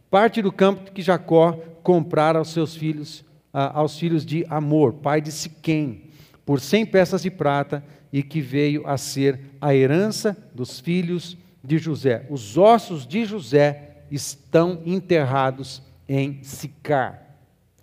Parte 0.10 0.42
do 0.42 0.54
campo 0.54 0.90
que 0.90 1.02
Jacó 1.02 1.52
comprara 1.84 2.40
aos 2.40 2.54
seus 2.54 2.78
filhos, 2.78 3.26
aos 3.52 4.00
filhos 4.00 4.26
de 4.26 4.46
Amor, 4.50 4.94
pai 4.94 5.20
de 5.20 5.30
Siquém, 5.30 6.04
por 6.46 6.62
cem 6.62 6.86
peças 6.86 7.24
de 7.24 7.30
prata, 7.30 7.84
e 8.10 8.24
que 8.24 8.40
veio 8.40 8.88
a 8.88 8.98
ser 8.98 9.38
a 9.60 9.76
herança 9.76 10.38
dos 10.56 10.80
filhos 10.80 11.36
de 11.62 11.78
José. 11.78 12.26
Os 12.30 12.58
ossos 12.58 13.06
de 13.06 13.26
José 13.26 13.98
estão 14.10 14.82
enterrados 14.86 15.82
em 16.08 16.42
Sicar. 16.42 17.38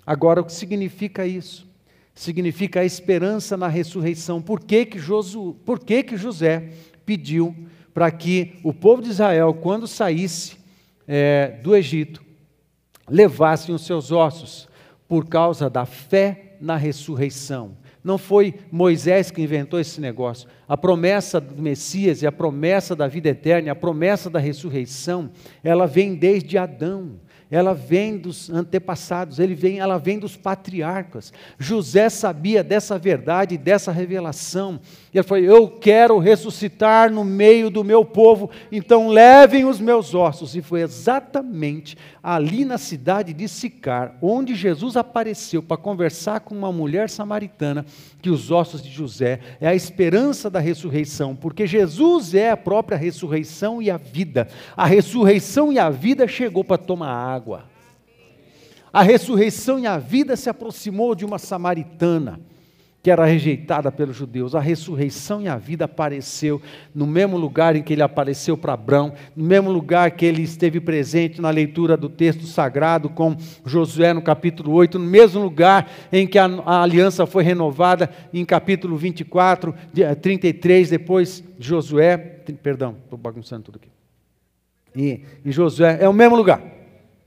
Agora, 0.06 0.40
o 0.40 0.44
que 0.46 0.52
significa 0.52 1.26
isso? 1.26 1.68
Significa 2.14 2.80
a 2.80 2.87
esperança 2.87 3.54
na 3.54 3.68
ressurreição. 3.68 4.40
Por 4.40 4.61
que, 4.61 4.87
que, 4.87 4.98
Josu, 4.98 5.59
por 5.66 5.78
que, 5.78 6.04
que 6.04 6.16
José 6.16 6.70
pediu 7.04 7.54
para 7.92 8.11
que 8.11 8.59
o 8.62 8.72
povo 8.72 9.03
de 9.03 9.11
Israel, 9.11 9.55
quando 9.55 9.87
saísse 9.87 10.57
é, 11.07 11.59
do 11.62 11.74
Egito, 11.74 12.22
levassem 13.09 13.74
os 13.74 13.85
seus 13.85 14.12
ossos? 14.12 14.68
Por 15.09 15.26
causa 15.26 15.68
da 15.68 15.85
fé 15.85 16.57
na 16.61 16.76
ressurreição. 16.76 17.76
Não 18.03 18.16
foi 18.16 18.55
Moisés 18.70 19.31
que 19.31 19.42
inventou 19.42 19.79
esse 19.79 20.00
negócio. 20.00 20.48
A 20.66 20.76
promessa 20.76 21.40
do 21.40 21.61
Messias 21.61 22.22
e 22.22 22.26
a 22.26 22.33
promessa 22.33 22.96
da 22.96 23.07
vida 23.07 23.29
eterna, 23.29 23.72
a 23.72 23.76
promessa 23.76 24.31
da 24.31 24.38
ressurreição, 24.38 25.31
ela 25.62 25.87
vem 25.87 26.14
desde 26.14 26.57
Adão 26.57 27.20
ela 27.50 27.74
vem 27.74 28.16
dos 28.16 28.48
antepassados, 28.48 29.40
ele 29.40 29.54
vem, 29.54 29.80
ela 29.80 29.98
vem 29.98 30.20
dos 30.20 30.36
patriarcas. 30.36 31.32
José 31.58 32.08
sabia 32.08 32.62
dessa 32.62 32.96
verdade, 32.96 33.58
dessa 33.58 33.90
revelação. 33.90 34.78
E 35.12 35.18
ele 35.18 35.26
falou: 35.26 35.42
Eu 35.42 35.68
quero 35.68 36.18
ressuscitar 36.18 37.10
no 37.10 37.24
meio 37.24 37.68
do 37.68 37.82
meu 37.82 38.04
povo, 38.04 38.50
então 38.70 39.08
levem 39.08 39.64
os 39.64 39.80
meus 39.80 40.14
ossos. 40.14 40.54
E 40.54 40.62
foi 40.62 40.82
exatamente 40.82 41.96
ali 42.22 42.64
na 42.64 42.78
cidade 42.78 43.32
de 43.32 43.48
Sicar, 43.48 44.16
onde 44.22 44.54
Jesus 44.54 44.96
apareceu 44.96 45.62
para 45.62 45.76
conversar 45.76 46.40
com 46.40 46.54
uma 46.54 46.70
mulher 46.70 47.10
samaritana, 47.10 47.84
que 48.22 48.30
os 48.30 48.50
ossos 48.50 48.82
de 48.82 48.90
José 48.90 49.40
é 49.60 49.66
a 49.66 49.74
esperança 49.74 50.48
da 50.48 50.60
ressurreição, 50.60 51.34
porque 51.34 51.66
Jesus 51.66 52.34
é 52.34 52.50
a 52.50 52.56
própria 52.56 52.96
ressurreição 52.96 53.82
e 53.82 53.90
a 53.90 53.96
vida. 53.96 54.46
A 54.76 54.86
ressurreição 54.86 55.72
e 55.72 55.78
a 55.78 55.90
vida 55.90 56.28
chegou 56.28 56.62
para 56.62 56.78
tomar 56.78 57.10
água. 57.10 57.39
A 58.92 59.03
ressurreição 59.03 59.79
e 59.79 59.87
a 59.87 59.98
vida 59.98 60.37
se 60.37 60.50
aproximou 60.50 61.14
de 61.14 61.24
uma 61.24 61.38
samaritana 61.38 62.40
que 63.03 63.11
era 63.11 63.24
rejeitada 63.24 63.90
pelos 63.90 64.16
judeus. 64.16 64.55
A 64.55 64.61
ressurreição 64.61 65.40
e 65.40 65.48
a 65.48 65.57
vida 65.57 65.87
apareceu 65.87 66.61
no 66.94 67.07
mesmo 67.07 67.38
lugar 67.38 67.74
em 67.74 67.83
que 67.83 67.92
ele 67.94 68.03
apareceu 68.03 68.59
para 68.59 68.74
Abraão, 68.74 69.14
no 69.35 69.44
mesmo 69.44 69.70
lugar 69.70 70.11
que 70.11 70.26
ele 70.26 70.42
esteve 70.42 70.81
presente 70.81 71.40
na 71.40 71.50
leitura 71.50 71.96
do 71.96 72.09
texto 72.09 72.44
sagrado 72.44 73.09
com 73.09 73.37
Josué 73.64 74.12
no 74.12 74.20
capítulo 74.20 74.72
8, 74.72 74.98
no 74.98 75.07
mesmo 75.07 75.40
lugar 75.40 75.90
em 76.12 76.26
que 76.26 76.38
a, 76.38 76.44
a 76.44 76.83
aliança 76.83 77.24
foi 77.24 77.42
renovada 77.42 78.11
em 78.33 78.44
capítulo 78.44 78.96
24, 78.96 79.74
33, 80.20 80.88
eh, 80.88 80.98
depois 80.98 81.42
de 81.59 81.66
Josué, 81.66 82.16
perdão, 82.62 82.96
estou 83.05 83.18
bagunçando 83.18 83.62
tudo 83.62 83.76
aqui. 83.76 83.88
E, 84.94 85.22
e 85.44 85.53
Josué, 85.53 85.98
é 86.00 86.09
o 86.09 86.12
mesmo 86.12 86.37
lugar, 86.37 86.61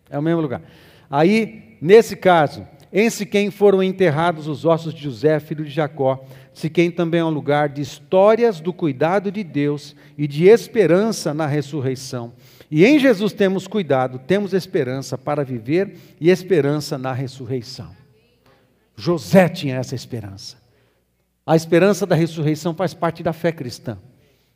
é 0.10 0.18
o 0.18 0.22
mesmo 0.22 0.42
lugar. 0.42 0.62
Aí, 1.10 1.78
nesse 1.82 2.16
caso, 2.16 2.68
em 2.92 3.10
Siquém 3.10 3.50
foram 3.50 3.82
enterrados 3.82 4.48
os 4.48 4.66
ossos 4.66 4.94
de 4.94 5.02
José, 5.02 5.40
filho 5.40 5.66
de 5.66 5.72
Jacó. 5.72 6.24
Siquém 6.54 6.92
também 6.92 7.22
é 7.22 7.26
um 7.26 7.30
lugar 7.30 7.70
de 7.70 7.82
histórias 7.82 8.60
do 8.60 8.72
cuidado 8.72 9.32
de 9.32 9.44
Deus 9.44 9.96
e 10.16 10.28
de 10.28 10.46
esperança 10.46 11.34
na 11.34 11.48
ressurreição. 11.48 12.34
E 12.70 12.86
em 12.86 13.00
Jesus 13.00 13.34
temos 13.34 13.68
cuidado, 13.68 14.20
temos 14.20 14.54
esperança 14.54 15.18
para 15.18 15.44
viver 15.44 15.96
e 16.20 16.30
esperança 16.30 16.98
na 16.98 17.12
ressurreição. 17.14 17.90
José 18.96 19.50
tinha 19.50 19.78
essa 19.78 19.96
esperança. 19.96 20.58
A 21.46 21.56
esperança 21.56 22.06
da 22.06 22.16
ressurreição 22.16 22.74
faz 22.74 22.94
parte 22.94 23.22
da 23.22 23.34
fé 23.34 23.52
cristã. 23.52 23.98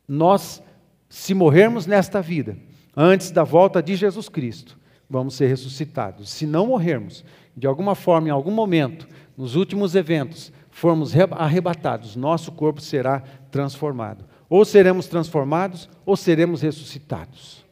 Nós, 0.08 0.62
se 1.10 1.34
morrermos 1.34 1.86
nesta 1.86 2.22
vida, 2.22 2.58
antes 2.96 3.32
da 3.32 3.44
volta 3.44 3.82
de 3.82 3.96
Jesus 3.96 4.30
Cristo, 4.30 4.78
vamos 5.10 5.36
ser 5.36 5.48
ressuscitados. 5.48 6.30
Se 6.30 6.46
não 6.46 6.68
morrermos, 6.68 7.24
de 7.56 7.66
alguma 7.66 7.96
forma, 7.96 8.28
em 8.28 8.32
algum 8.32 8.52
momento, 8.52 9.08
nos 9.38 9.56
últimos 9.56 9.96
eventos, 9.96 10.52
formos 10.70 11.14
arrebatados, 11.32 12.16
nosso 12.16 12.52
corpo 12.52 12.82
será 12.82 13.22
transformado. 13.50 14.26
Ou 14.50 14.64
seremos 14.64 15.08
transformados, 15.08 15.90
ou 16.06 16.16
seremos 16.16 16.62
ressuscitados. 16.62 17.66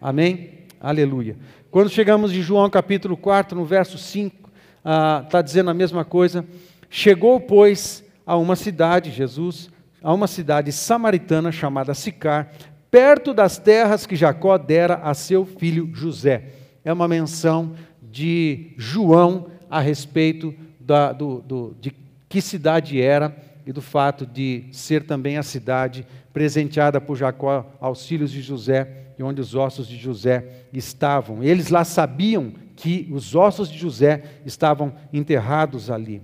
Amém? 0.00 0.66
Aleluia. 0.80 1.36
Quando 1.70 1.90
chegamos 1.90 2.32
em 2.32 2.40
João 2.40 2.68
capítulo 2.70 3.16
4, 3.16 3.56
no 3.56 3.64
verso 3.64 3.98
5, 3.98 4.50
está 4.78 5.38
ah, 5.38 5.42
dizendo 5.42 5.70
a 5.70 5.74
mesma 5.74 6.04
coisa. 6.04 6.44
Chegou, 6.90 7.40
pois, 7.40 8.04
a 8.26 8.36
uma 8.36 8.56
cidade, 8.56 9.10
Jesus, 9.10 9.70
a 10.02 10.12
uma 10.12 10.26
cidade 10.26 10.72
samaritana 10.72 11.50
chamada 11.50 11.94
Sicar, 11.94 12.50
perto 12.90 13.34
das 13.34 13.58
terras 13.58 14.06
que 14.06 14.16
Jacó 14.16 14.56
dera 14.56 14.96
a 14.96 15.14
seu 15.14 15.44
filho 15.44 15.90
José. 15.92 16.44
É 16.84 16.92
uma 16.92 17.08
menção 17.08 17.74
de 18.02 18.72
João 18.76 19.48
a 19.70 19.80
respeito 19.80 20.54
da, 20.80 21.12
do, 21.12 21.40
do, 21.40 21.76
de 21.80 21.94
que 22.28 22.40
cidade 22.40 23.00
era 23.00 23.36
e 23.66 23.72
do 23.72 23.82
fato 23.82 24.26
de 24.26 24.64
ser 24.72 25.04
também 25.04 25.36
a 25.36 25.42
cidade 25.42 26.06
presenteada 26.32 27.00
por 27.00 27.16
Jacó 27.16 27.66
aos 27.80 28.06
filhos 28.06 28.30
de 28.30 28.40
José 28.40 29.12
e 29.18 29.22
onde 29.22 29.40
os 29.40 29.54
ossos 29.54 29.86
de 29.86 29.96
José 29.96 30.66
estavam. 30.72 31.42
Eles 31.42 31.68
lá 31.68 31.84
sabiam 31.84 32.52
que 32.76 33.08
os 33.10 33.34
ossos 33.34 33.68
de 33.68 33.76
José 33.76 34.22
estavam 34.46 34.94
enterrados 35.12 35.90
ali. 35.90 36.22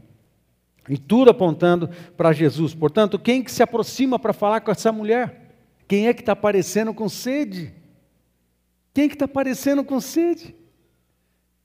E 0.89 0.97
tudo 0.97 1.30
apontando 1.30 1.91
para 2.16 2.32
Jesus. 2.32 2.74
Portanto, 2.74 3.18
quem 3.18 3.43
que 3.43 3.51
se 3.51 3.62
aproxima 3.62 4.18
para 4.18 4.32
falar 4.32 4.61
com 4.61 4.70
essa 4.70 4.93
mulher? 4.93 5.43
Quem 5.87 6.09
é 6.09 6.14
que 6.14 6.20
está 6.20 6.32
aparecendo 6.32 6.95
com 6.95 7.09
sede? 7.09 7.72
Quem 8.93 9.09
que 9.09 9.14
está 9.14 9.24
aparecendo 9.24 9.85
com 9.85 10.01
sede? 10.01 10.55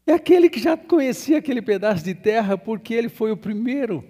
É 0.05 0.13
aquele 0.13 0.49
que 0.49 0.59
já 0.59 0.75
conhecia 0.75 1.37
aquele 1.37 1.61
pedaço 1.61 2.03
de 2.03 2.15
terra, 2.15 2.57
porque 2.57 2.93
ele 2.93 3.09
foi 3.09 3.31
o 3.31 3.37
primeiro, 3.37 4.03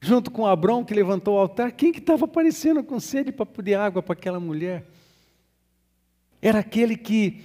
junto 0.00 0.30
com 0.30 0.44
Abrão, 0.44 0.84
que 0.84 0.92
levantou 0.92 1.36
o 1.36 1.38
altar. 1.38 1.72
Quem 1.72 1.92
que 1.92 2.00
estava 2.00 2.24
aparecendo 2.24 2.82
com 2.82 2.98
sede 2.98 3.30
para 3.30 3.46
pedir 3.46 3.74
água 3.74 4.02
para 4.02 4.14
aquela 4.14 4.40
mulher? 4.40 4.84
Era 6.42 6.58
aquele 6.58 6.96
que 6.96 7.42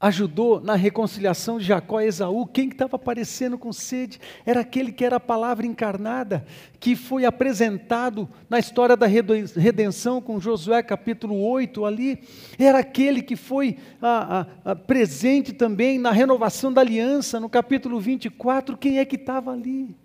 ajudou 0.00 0.60
na 0.60 0.76
reconciliação 0.76 1.58
de 1.58 1.64
Jacó 1.64 2.00
e 2.00 2.06
Esaú. 2.06 2.46
Quem 2.46 2.68
estava 2.68 2.96
aparecendo 2.96 3.58
com 3.58 3.72
sede 3.72 4.20
era 4.46 4.60
aquele 4.60 4.92
que 4.92 5.04
era 5.04 5.16
a 5.16 5.20
palavra 5.20 5.66
encarnada, 5.66 6.46
que 6.78 6.94
foi 6.94 7.24
apresentado 7.24 8.28
na 8.48 8.58
história 8.58 8.96
da 8.96 9.06
redenção 9.06 10.20
com 10.20 10.40
Josué 10.40 10.82
capítulo 10.82 11.40
8 11.40 11.84
ali. 11.84 12.20
Era 12.58 12.78
aquele 12.78 13.22
que 13.22 13.34
foi 13.34 13.76
a, 14.00 14.46
a, 14.64 14.72
a 14.72 14.76
presente 14.76 15.52
também 15.52 15.98
na 15.98 16.12
renovação 16.12 16.72
da 16.72 16.80
aliança 16.80 17.40
no 17.40 17.48
capítulo 17.48 17.98
24. 17.98 18.76
Quem 18.76 18.98
é 18.98 19.04
que 19.04 19.16
estava 19.16 19.52
ali? 19.52 19.96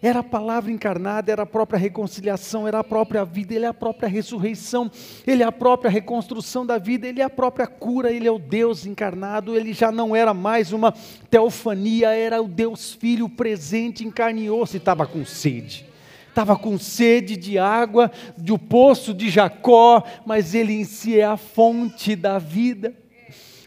Era 0.00 0.20
a 0.20 0.24
palavra 0.24 0.70
encarnada, 0.70 1.32
era 1.32 1.42
a 1.42 1.46
própria 1.46 1.78
reconciliação, 1.78 2.68
era 2.68 2.78
a 2.78 2.84
própria 2.84 3.24
vida, 3.24 3.54
ele 3.54 3.64
é 3.64 3.68
a 3.68 3.74
própria 3.74 4.08
ressurreição, 4.08 4.90
ele 5.26 5.42
é 5.42 5.46
a 5.46 5.50
própria 5.50 5.90
reconstrução 5.90 6.64
da 6.64 6.78
vida, 6.78 7.08
ele 7.08 7.20
é 7.20 7.24
a 7.24 7.30
própria 7.30 7.66
cura, 7.66 8.12
ele 8.12 8.28
é 8.28 8.30
o 8.30 8.38
Deus 8.38 8.86
encarnado, 8.86 9.56
ele 9.56 9.72
já 9.72 9.90
não 9.90 10.14
era 10.14 10.32
mais 10.32 10.72
uma 10.72 10.94
teofania, 11.28 12.10
era 12.10 12.40
o 12.40 12.46
Deus 12.46 12.94
Filho 12.94 13.28
presente 13.28 14.04
em 14.04 14.10
carne 14.10 14.44
e 14.44 14.50
osso 14.50 14.76
e 14.76 14.78
estava 14.78 15.04
com 15.06 15.24
sede. 15.24 15.88
Estava 16.28 16.56
com 16.56 16.78
sede 16.78 17.36
de 17.36 17.58
água 17.58 18.12
do 18.36 18.56
poço 18.56 19.12
de 19.12 19.28
Jacó, 19.28 20.04
mas 20.24 20.54
ele 20.54 20.72
em 20.72 20.84
si 20.84 21.18
é 21.18 21.24
a 21.24 21.36
fonte 21.36 22.14
da 22.14 22.38
vida. 22.38 22.94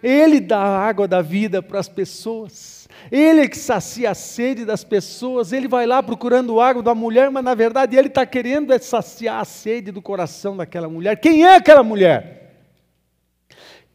Ele 0.01 0.39
dá 0.39 0.59
a 0.59 0.87
água 0.87 1.05
da 1.05 1.21
vida 1.21 1.61
para 1.61 1.79
as 1.79 1.89
pessoas. 1.89 2.80
Ele 3.09 3.41
é 3.41 3.47
que 3.47 3.57
sacia 3.57 4.11
a 4.11 4.13
sede 4.13 4.65
das 4.65 4.83
pessoas, 4.83 5.53
ele 5.53 5.67
vai 5.67 5.85
lá 5.85 6.03
procurando 6.03 6.59
água 6.59 6.83
da 6.83 6.93
mulher, 6.93 7.31
mas 7.31 7.43
na 7.43 7.55
verdade 7.55 7.95
ele 7.95 8.09
está 8.09 8.25
querendo 8.25 8.73
é 8.73 8.79
saciar 8.79 9.39
a 9.39 9.45
sede 9.45 9.91
do 9.91 10.01
coração 10.01 10.57
daquela 10.57 10.89
mulher. 10.89 11.15
Quem 11.17 11.45
é 11.45 11.55
aquela 11.55 11.83
mulher? 11.83 12.53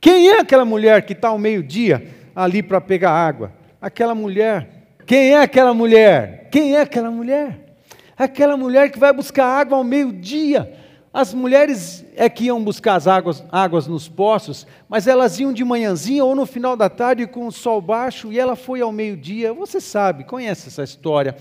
Quem 0.00 0.28
é 0.28 0.40
aquela 0.40 0.64
mulher 0.64 1.02
que 1.02 1.12
está 1.12 1.28
ao 1.28 1.38
meio-dia 1.38 2.08
ali 2.34 2.62
para 2.62 2.80
pegar 2.80 3.10
água? 3.10 3.52
Aquela 3.80 4.14
mulher. 4.14 4.68
Quem 5.06 5.32
é 5.32 5.40
aquela 5.40 5.74
mulher? 5.74 6.48
Quem 6.50 6.74
é 6.74 6.80
aquela 6.80 7.10
mulher? 7.10 7.76
Aquela 8.16 8.56
mulher 8.56 8.90
que 8.90 8.98
vai 8.98 9.12
buscar 9.12 9.46
água 9.46 9.76
ao 9.76 9.84
meio-dia 9.84 10.85
as 11.16 11.32
mulheres 11.32 12.04
é 12.14 12.28
que 12.28 12.44
iam 12.44 12.62
buscar 12.62 12.94
as 12.94 13.06
águas, 13.06 13.42
águas 13.50 13.86
nos 13.86 14.06
poços, 14.06 14.66
mas 14.86 15.06
elas 15.06 15.40
iam 15.40 15.50
de 15.50 15.64
manhãzinha 15.64 16.22
ou 16.22 16.34
no 16.34 16.44
final 16.44 16.76
da 16.76 16.90
tarde 16.90 17.26
com 17.26 17.46
o 17.46 17.50
sol 17.50 17.80
baixo 17.80 18.30
e 18.30 18.38
ela 18.38 18.54
foi 18.54 18.82
ao 18.82 18.92
meio-dia. 18.92 19.50
Você 19.54 19.80
sabe, 19.80 20.24
conhece 20.24 20.68
essa 20.68 20.82
história. 20.82 21.34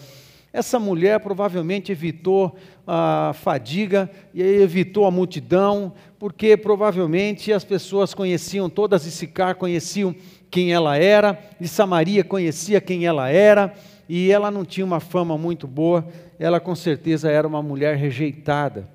Essa 0.54 0.80
mulher 0.80 1.20
provavelmente 1.20 1.92
evitou 1.92 2.56
a 2.88 3.34
fadiga 3.34 4.10
e 4.34 4.42
evitou 4.42 5.06
a 5.06 5.12
multidão, 5.12 5.92
porque 6.18 6.56
provavelmente 6.56 7.52
as 7.52 7.66
pessoas 7.66 8.14
conheciam, 8.14 8.70
todas 8.70 9.04
de 9.04 9.12
Sicar 9.12 9.56
conheciam 9.56 10.16
quem 10.50 10.72
ela 10.72 10.96
era, 10.96 11.38
e 11.60 11.68
Samaria 11.68 12.24
conhecia 12.24 12.80
quem 12.80 13.06
ela 13.06 13.28
era, 13.28 13.74
e 14.08 14.32
ela 14.32 14.50
não 14.50 14.64
tinha 14.64 14.86
uma 14.86 15.02
fama 15.02 15.38
muito 15.38 15.68
boa, 15.68 16.08
ela 16.40 16.62
com 16.62 16.76
certeza 16.76 17.30
era 17.30 17.46
uma 17.46 17.62
mulher 17.62 17.98
rejeitada. 17.98 18.95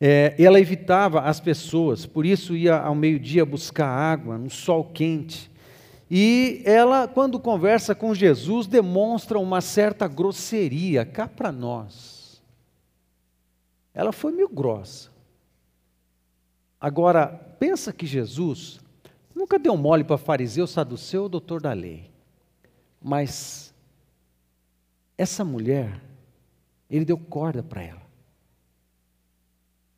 É, 0.00 0.34
ela 0.38 0.58
evitava 0.58 1.20
as 1.20 1.40
pessoas, 1.40 2.06
por 2.06 2.24
isso 2.24 2.56
ia 2.56 2.78
ao 2.78 2.94
meio-dia 2.94 3.44
buscar 3.44 3.86
água, 3.86 4.38
no 4.38 4.48
sol 4.48 4.84
quente. 4.84 5.50
E 6.10 6.62
ela, 6.64 7.06
quando 7.06 7.38
conversa 7.38 7.94
com 7.94 8.14
Jesus, 8.14 8.66
demonstra 8.66 9.38
uma 9.38 9.60
certa 9.60 10.08
grosseria, 10.08 11.04
cá 11.04 11.28
para 11.28 11.52
nós. 11.52 12.42
Ela 13.92 14.10
foi 14.10 14.32
meio 14.32 14.48
grossa. 14.48 15.10
Agora, 16.80 17.26
pensa 17.58 17.92
que 17.92 18.06
Jesus 18.06 18.80
nunca 19.34 19.58
deu 19.58 19.76
mole 19.76 20.02
para 20.02 20.16
fariseu, 20.16 20.66
saduceu 20.66 21.24
ou 21.24 21.28
doutor 21.28 21.60
da 21.60 21.74
lei. 21.74 22.10
Mas 23.00 23.74
essa 25.16 25.44
mulher, 25.44 26.00
ele 26.88 27.04
deu 27.04 27.18
corda 27.18 27.62
para 27.62 27.82
ela. 27.82 28.09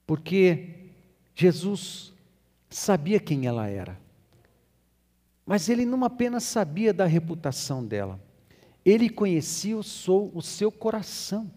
Porque 0.07 0.91
Jesus 1.35 2.13
sabia 2.69 3.21
quem 3.21 3.47
ela 3.47 3.69
era. 3.69 4.01
Mas 5.45 5.69
ele 5.69 5.85
não 5.85 6.05
apenas 6.05 6.45
sabia 6.45 6.93
da 6.93 7.05
reputação 7.05 7.85
dela, 7.85 8.21
ele 8.85 9.09
conhecia 9.09 9.77
o 9.77 9.83
seu 10.43 10.73
coração. 10.73 11.51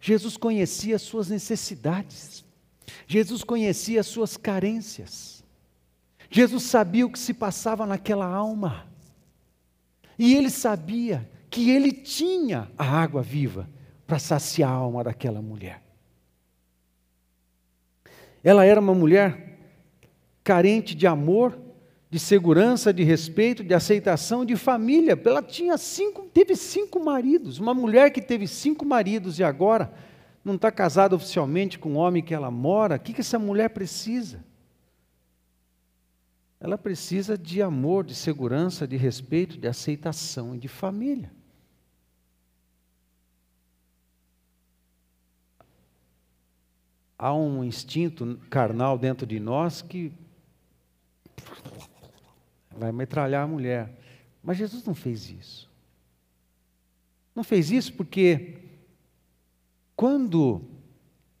Jesus 0.00 0.36
conhecia 0.36 0.96
as 0.96 1.02
suas 1.02 1.28
necessidades. 1.28 2.44
Jesus 3.06 3.44
conhecia 3.44 4.00
as 4.00 4.06
suas 4.06 4.36
carências. 4.36 5.44
Jesus 6.30 6.62
sabia 6.64 7.04
o 7.06 7.10
que 7.10 7.18
se 7.18 7.34
passava 7.34 7.84
naquela 7.84 8.26
alma. 8.26 8.86
E 10.18 10.34
ele 10.34 10.50
sabia 10.50 11.28
que 11.48 11.70
ele 11.70 11.92
tinha 11.92 12.70
a 12.78 12.84
água 12.84 13.22
viva 13.22 13.68
para 14.06 14.18
saciar 14.18 14.70
a 14.70 14.74
alma 14.74 15.02
daquela 15.02 15.42
mulher. 15.42 15.82
Ela 18.42 18.64
era 18.64 18.80
uma 18.80 18.94
mulher 18.94 19.58
carente 20.42 20.94
de 20.94 21.06
amor, 21.06 21.58
de 22.10 22.18
segurança, 22.18 22.92
de 22.92 23.04
respeito, 23.04 23.62
de 23.62 23.72
aceitação, 23.72 24.44
de 24.44 24.56
família. 24.56 25.18
Ela 25.24 25.42
tinha 25.42 25.78
cinco, 25.78 26.22
teve 26.32 26.56
cinco 26.56 27.02
maridos. 27.02 27.58
Uma 27.58 27.72
mulher 27.72 28.10
que 28.10 28.20
teve 28.20 28.48
cinco 28.48 28.84
maridos 28.84 29.38
e 29.38 29.44
agora 29.44 29.92
não 30.44 30.56
está 30.56 30.72
casada 30.72 31.14
oficialmente 31.14 31.78
com 31.78 31.94
o 31.94 31.96
homem 31.96 32.22
que 32.22 32.34
ela 32.34 32.50
mora. 32.50 32.96
O 32.96 32.98
que, 32.98 33.12
que 33.12 33.20
essa 33.20 33.38
mulher 33.38 33.70
precisa? 33.70 34.44
Ela 36.58 36.76
precisa 36.76 37.38
de 37.38 37.62
amor, 37.62 38.04
de 38.04 38.14
segurança, 38.14 38.86
de 38.86 38.96
respeito, 38.96 39.56
de 39.56 39.68
aceitação 39.68 40.54
e 40.54 40.58
de 40.58 40.68
família. 40.68 41.32
Há 47.20 47.34
um 47.34 47.62
instinto 47.62 48.40
carnal 48.48 48.96
dentro 48.96 49.26
de 49.26 49.38
nós 49.38 49.82
que 49.82 50.10
vai 52.74 52.90
metralhar 52.90 53.44
a 53.44 53.46
mulher. 53.46 53.92
Mas 54.42 54.56
Jesus 54.56 54.82
não 54.86 54.94
fez 54.94 55.28
isso. 55.28 55.68
Não 57.36 57.44
fez 57.44 57.70
isso 57.70 57.92
porque 57.92 58.56
quando 59.94 60.62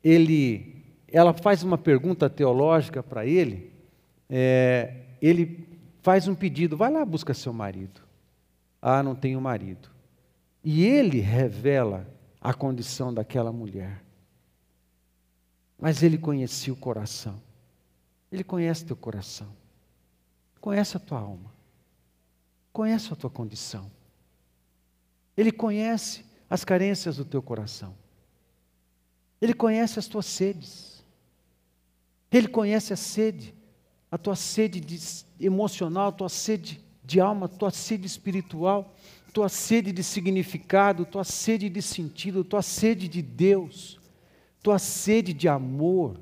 ele, 0.04 0.84
ela 1.08 1.32
faz 1.32 1.62
uma 1.62 1.78
pergunta 1.78 2.28
teológica 2.28 3.02
para 3.02 3.24
ele, 3.24 3.72
é, 4.28 4.96
ele 5.20 5.66
faz 6.02 6.28
um 6.28 6.34
pedido: 6.34 6.76
vai 6.76 6.92
lá 6.92 7.06
busca 7.06 7.32
seu 7.32 7.54
marido. 7.54 8.02
Ah, 8.82 9.02
não 9.02 9.14
tenho 9.14 9.40
marido. 9.40 9.88
E 10.62 10.84
ele 10.84 11.20
revela 11.20 12.06
a 12.38 12.52
condição 12.52 13.14
daquela 13.14 13.50
mulher. 13.50 14.09
Mas 15.80 16.02
ele 16.02 16.18
conhecia 16.18 16.72
o 16.72 16.76
coração. 16.76 17.40
Ele 18.30 18.44
conhece 18.44 18.84
teu 18.84 18.94
coração. 18.94 19.48
Conhece 20.60 20.96
a 20.96 21.00
tua 21.00 21.18
alma. 21.18 21.50
Conhece 22.70 23.10
a 23.12 23.16
tua 23.16 23.30
condição. 23.30 23.90
Ele 25.34 25.50
conhece 25.50 26.24
as 26.50 26.64
carências 26.64 27.16
do 27.16 27.24
teu 27.24 27.40
coração. 27.40 27.94
Ele 29.40 29.54
conhece 29.54 29.98
as 29.98 30.06
tuas 30.06 30.26
sedes. 30.26 31.02
Ele 32.30 32.46
conhece 32.46 32.92
a 32.92 32.96
sede, 32.96 33.54
a 34.10 34.18
tua 34.18 34.36
sede 34.36 34.80
emocional, 35.40 36.10
a 36.10 36.12
tua 36.12 36.28
sede 36.28 36.80
de 37.02 37.20
alma, 37.20 37.46
a 37.46 37.48
tua 37.48 37.70
sede 37.70 38.06
espiritual, 38.06 38.94
a 39.26 39.32
tua 39.32 39.48
sede 39.48 39.90
de 39.90 40.04
significado, 40.04 41.02
a 41.02 41.06
tua 41.06 41.24
sede 41.24 41.68
de 41.68 41.80
sentido, 41.80 42.42
a 42.42 42.44
tua 42.44 42.62
sede 42.62 43.08
de 43.08 43.22
Deus 43.22 43.99
tua 44.62 44.78
sede 44.78 45.32
de 45.32 45.48
amor, 45.48 46.20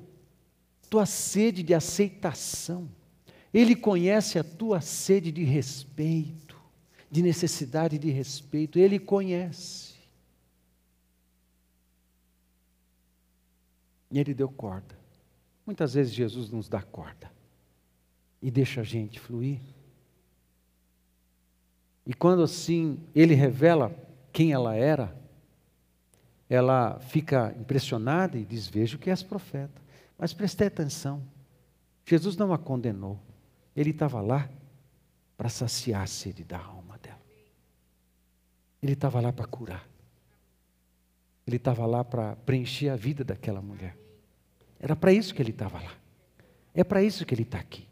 tua 0.89 1.07
sede 1.07 1.63
de 1.63 1.75
aceitação. 1.75 2.89
Ele 3.53 3.75
conhece 3.75 4.39
a 4.39 4.45
tua 4.45 4.81
sede 4.81 5.33
de 5.33 5.43
respeito, 5.43 6.57
de 7.11 7.23
necessidade 7.23 7.99
de 7.99 8.11
respeito. 8.11 8.79
Ele 8.79 8.99
conhece. 8.99 9.95
E 14.11 14.19
ele 14.19 14.35
deu 14.35 14.49
corda. 14.49 14.97
Muitas 15.67 15.95
vezes 15.95 16.15
Jesus 16.15 16.51
nos 16.51 16.69
dá 16.69 16.81
corda 16.81 17.31
e 18.41 18.51
deixa 18.51 18.81
a 18.81 18.85
gente 18.85 19.21
fluir. 19.21 19.61
E 22.07 22.15
quando 22.15 22.43
assim 22.43 22.99
ele 23.15 23.35
revela 23.35 23.95
quem 24.33 24.53
ela 24.53 24.75
era, 24.75 25.15
ela 26.49 26.99
fica 27.01 27.55
impressionada 27.59 28.39
e 28.39 28.45
diz: 28.45 28.67
Vejo 28.67 28.99
que 28.99 29.11
és 29.11 29.23
profeta. 29.23 29.81
Mas 30.17 30.33
preste 30.33 30.65
atenção: 30.65 31.23
Jesus 32.05 32.37
não 32.37 32.53
a 32.53 32.59
condenou, 32.59 33.21
ele 33.77 33.91
estava 33.91 34.21
lá 34.21 34.49
para 35.37 35.49
saciar 35.49 36.03
a 36.03 36.07
sede 36.07 36.43
da 36.43 36.59
alma 36.59 36.99
dela. 36.99 37.21
Ele 38.83 38.93
estava 38.93 39.21
lá 39.21 39.33
para 39.33 39.47
curar. 39.47 39.87
Ele 41.47 41.57
estava 41.57 41.87
lá 41.87 42.05
para 42.05 42.37
preencher 42.37 42.89
a 42.89 42.97
vida 42.97 43.25
daquela 43.25 43.63
mulher. 43.63 43.97
Era 44.81 44.95
para 44.95 45.13
isso 45.13 45.35
que 45.35 45.43
ele 45.43 45.51
estava 45.51 45.81
lá. 45.81 45.95
É 46.75 46.85
para 46.85 47.03
isso 47.03 47.25
que 47.25 47.35
ele 47.35 47.43
está 47.43 47.59
aqui. 47.59 47.87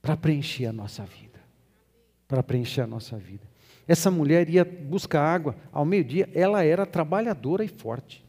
para 0.00 0.16
preencher 0.16 0.66
a 0.66 0.72
nossa 0.72 1.02
vida. 1.04 1.40
Para 2.28 2.42
preencher 2.42 2.82
a 2.82 2.86
nossa 2.86 3.16
vida. 3.16 3.46
Essa 3.86 4.10
mulher 4.10 4.48
ia 4.48 4.64
buscar 4.64 5.22
água 5.22 5.56
ao 5.72 5.84
meio-dia, 5.84 6.28
ela 6.34 6.64
era 6.64 6.86
trabalhadora 6.86 7.64
e 7.64 7.68
forte. 7.68 8.24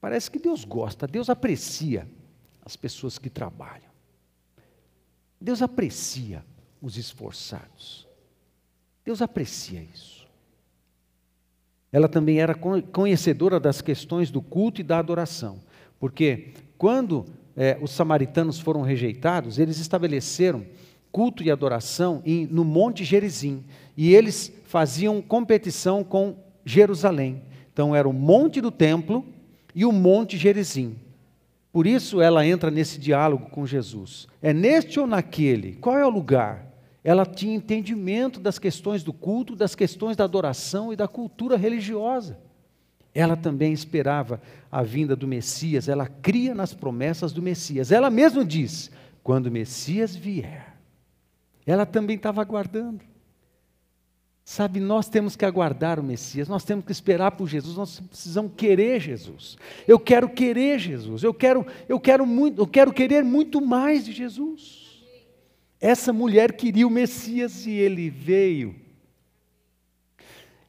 Parece 0.00 0.30
que 0.30 0.38
Deus 0.38 0.64
gosta, 0.64 1.06
Deus 1.06 1.28
aprecia 1.28 2.08
as 2.64 2.76
pessoas 2.76 3.18
que 3.18 3.28
trabalham. 3.28 3.90
Deus 5.40 5.60
aprecia 5.62 6.44
os 6.80 6.96
esforçados. 6.96 8.06
Deus 9.04 9.20
aprecia 9.20 9.80
isso. 9.82 10.26
Ela 11.92 12.08
também 12.08 12.40
era 12.40 12.54
conhecedora 12.54 13.60
das 13.60 13.80
questões 13.80 14.30
do 14.30 14.42
culto 14.42 14.80
e 14.80 14.84
da 14.84 14.98
adoração, 14.98 15.60
porque 15.98 16.52
quando 16.76 17.24
é, 17.56 17.78
os 17.80 17.90
samaritanos 17.90 18.60
foram 18.60 18.82
rejeitados, 18.82 19.58
eles 19.58 19.78
estabeleceram 19.78 20.66
culto 21.16 21.42
e 21.42 21.50
adoração 21.50 22.20
em, 22.26 22.46
no 22.46 22.62
Monte 22.62 23.02
Gerizim, 23.02 23.64
e 23.96 24.14
eles 24.14 24.52
faziam 24.66 25.22
competição 25.22 26.04
com 26.04 26.36
Jerusalém. 26.62 27.40
Então 27.72 27.96
era 27.96 28.06
o 28.06 28.12
Monte 28.12 28.60
do 28.60 28.70
Templo 28.70 29.24
e 29.74 29.86
o 29.86 29.92
Monte 29.92 30.36
Gerizim. 30.36 30.94
Por 31.72 31.86
isso 31.86 32.20
ela 32.20 32.46
entra 32.46 32.70
nesse 32.70 33.00
diálogo 33.00 33.48
com 33.48 33.64
Jesus. 33.64 34.28
É 34.42 34.52
neste 34.52 35.00
ou 35.00 35.06
naquele? 35.06 35.76
Qual 35.76 35.96
é 35.96 36.04
o 36.04 36.10
lugar? 36.10 36.66
Ela 37.02 37.24
tinha 37.24 37.56
entendimento 37.56 38.38
das 38.38 38.58
questões 38.58 39.02
do 39.02 39.14
culto, 39.14 39.56
das 39.56 39.74
questões 39.74 40.18
da 40.18 40.24
adoração 40.24 40.92
e 40.92 40.96
da 40.96 41.08
cultura 41.08 41.56
religiosa. 41.56 42.38
Ela 43.14 43.38
também 43.38 43.72
esperava 43.72 44.38
a 44.70 44.82
vinda 44.82 45.16
do 45.16 45.26
Messias, 45.26 45.88
ela 45.88 46.06
cria 46.06 46.54
nas 46.54 46.74
promessas 46.74 47.32
do 47.32 47.40
Messias. 47.40 47.90
Ela 47.90 48.10
mesma 48.10 48.44
diz: 48.44 48.90
quando 49.22 49.46
o 49.46 49.50
Messias 49.50 50.14
vier, 50.14 50.75
ela 51.66 51.84
também 51.84 52.16
estava 52.16 52.40
aguardando. 52.40 53.04
Sabe, 54.44 54.78
nós 54.78 55.08
temos 55.08 55.34
que 55.34 55.44
aguardar 55.44 55.98
o 55.98 56.04
Messias, 56.04 56.46
nós 56.46 56.62
temos 56.62 56.84
que 56.84 56.92
esperar 56.92 57.32
por 57.32 57.48
Jesus, 57.48 57.76
nós 57.76 57.98
precisamos 57.98 58.52
querer 58.56 59.00
Jesus. 59.00 59.58
Eu 59.88 59.98
quero 59.98 60.28
querer 60.28 60.78
Jesus, 60.78 61.24
eu 61.24 61.34
quero, 61.34 61.66
eu 61.88 61.98
quero 61.98 62.24
muito, 62.24 62.62
eu 62.62 62.66
quero 62.66 62.92
querer 62.92 63.24
muito 63.24 63.60
mais 63.60 64.04
de 64.04 64.12
Jesus. 64.12 65.04
Essa 65.80 66.12
mulher 66.12 66.52
queria 66.52 66.86
o 66.86 66.90
Messias 66.90 67.66
e 67.66 67.72
ele 67.72 68.08
veio. 68.08 68.76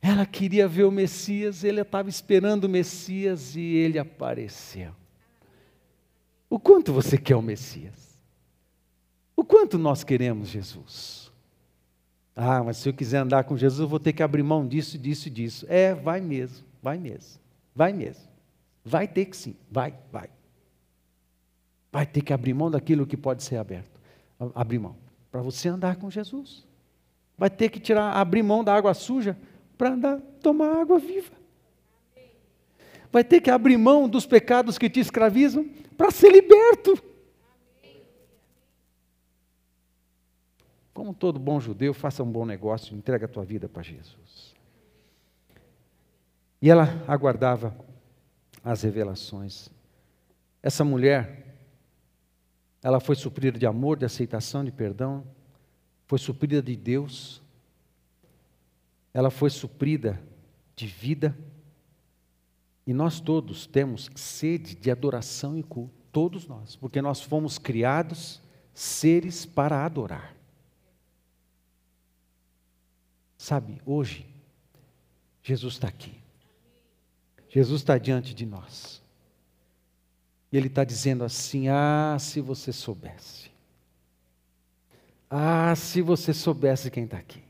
Ela 0.02 0.26
queria 0.26 0.68
ver 0.68 0.86
o 0.86 0.92
Messias, 0.92 1.64
ele 1.64 1.82
estava 1.82 2.10
esperando 2.10 2.64
o 2.64 2.70
Messias 2.70 3.56
e 3.56 3.62
ele 3.62 4.00
apareceu. 4.00 4.92
O 6.50 6.58
quanto 6.58 6.92
você 6.92 7.16
quer 7.16 7.36
o 7.36 7.42
Messias? 7.44 8.07
O 9.38 9.44
quanto 9.46 9.78
nós 9.78 10.04
queremos 10.04 10.50
Jesus? 10.50 11.32
Ah, 12.36 12.64
mas 12.64 12.78
se 12.78 12.90
eu 12.90 12.94
quiser 12.94 13.20
andar 13.20 13.44
com 13.44 13.56
Jesus, 13.56 13.80
eu 13.80 13.88
vou 13.88 14.00
ter 14.00 14.12
que 14.12 14.24
abrir 14.24 14.42
mão 14.42 14.68
disso, 14.68 14.98
disso 14.98 15.28
e 15.28 15.32
disso. 15.32 15.66
É, 15.70 15.94
vai 15.94 16.20
mesmo, 16.20 16.66
vai 16.82 16.98
mesmo, 16.98 17.40
vai 17.74 17.94
mesmo. 17.94 18.28
Vai 18.84 19.08
ter 19.08 19.26
que 19.26 19.38
sim, 19.38 19.56
vai, 19.70 19.94
vai. 20.12 20.30
Vai 21.92 22.06
ter 22.06 22.22
que 22.22 22.34
abrir 22.34 22.54
mão 22.54 22.72
daquilo 22.72 23.06
que 23.06 23.16
pode 23.16 23.44
ser 23.44 23.58
aberto. 23.58 24.00
Abrir 24.56 24.80
mão. 24.80 24.96
Para 25.32 25.42
você 25.42 25.70
andar 25.70 25.98
com 25.98 26.10
Jesus. 26.10 26.66
Vai 27.38 27.50
ter 27.50 27.70
que 27.70 27.80
tirar, 27.80 28.14
abrir 28.14 28.42
mão 28.42 28.64
da 28.64 28.74
água 28.74 28.94
suja 28.96 29.38
para 29.78 29.92
andar, 29.92 30.20
tomar 30.42 30.82
água 30.82 30.98
viva. 30.98 31.32
Vai 33.12 33.24
ter 33.24 33.40
que 33.40 33.52
abrir 33.52 33.78
mão 33.78 34.10
dos 34.10 34.26
pecados 34.26 34.78
que 34.78 34.90
te 34.90 35.00
escravizam 35.00 35.70
para 35.96 36.10
ser 36.10 36.32
liberto. 36.32 37.02
Como 40.98 41.14
todo 41.14 41.38
bom 41.38 41.60
judeu, 41.60 41.94
faça 41.94 42.24
um 42.24 42.32
bom 42.32 42.44
negócio, 42.44 42.98
entrega 42.98 43.28
a 43.28 43.30
tua 43.30 43.46
vida 43.46 43.70
para 43.70 43.84
Jesus. 43.84 44.56
E 46.60 46.72
ela 46.72 46.86
aguardava 47.08 47.78
as 48.64 48.82
revelações. 48.82 49.70
Essa 50.64 50.84
mulher, 50.84 51.56
ela 52.82 53.00
foi 53.00 53.16
suprida 53.16 53.60
de 53.60 53.68
amor, 53.68 53.96
de 53.96 54.06
aceitação, 54.06 54.66
de 54.66 54.72
perdão, 54.72 55.24
foi 56.08 56.18
suprida 56.18 56.64
de 56.64 56.76
Deus, 56.76 57.44
ela 59.14 59.30
foi 59.30 59.52
suprida 59.52 60.20
de 60.76 60.88
vida. 60.88 61.38
E 62.88 62.92
nós 62.92 63.20
todos 63.20 63.68
temos 63.68 64.10
sede 64.16 64.74
de 64.74 64.90
adoração 64.90 65.56
e 65.60 65.62
culto, 65.62 65.94
todos 66.12 66.48
nós, 66.48 66.76
porque 66.76 67.04
nós 67.04 67.22
fomos 67.22 67.60
criados 67.60 68.42
seres 68.74 69.46
para 69.46 69.86
adorar. 69.86 70.37
Sabe, 73.38 73.80
hoje, 73.86 74.26
Jesus 75.44 75.76
está 75.76 75.88
aqui. 75.88 76.14
Jesus 77.50 77.82
está 77.82 77.98
diante 77.98 78.34
de 78.34 78.46
nós. 78.46 79.02
E 80.52 80.58
Ele 80.58 80.68
está 80.68 80.84
dizendo 80.84 81.24
assim: 81.24 81.68
Ah, 81.68 82.18
se 82.20 82.42
você 82.42 82.74
soubesse. 82.74 83.52
Ah, 85.30 85.76
se 85.76 86.02
você 86.02 86.34
soubesse 86.34 86.90
quem 86.90 87.04
está 87.04 87.18
aqui. 87.18 87.44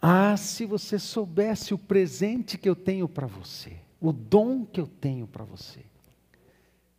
Ah, 0.00 0.36
se 0.36 0.64
você 0.64 0.98
soubesse 0.98 1.74
o 1.74 1.78
presente 1.78 2.56
que 2.56 2.68
eu 2.68 2.76
tenho 2.76 3.08
para 3.08 3.26
você, 3.26 3.76
o 4.00 4.12
dom 4.12 4.64
que 4.64 4.80
eu 4.80 4.86
tenho 4.86 5.26
para 5.26 5.44
você. 5.44 5.80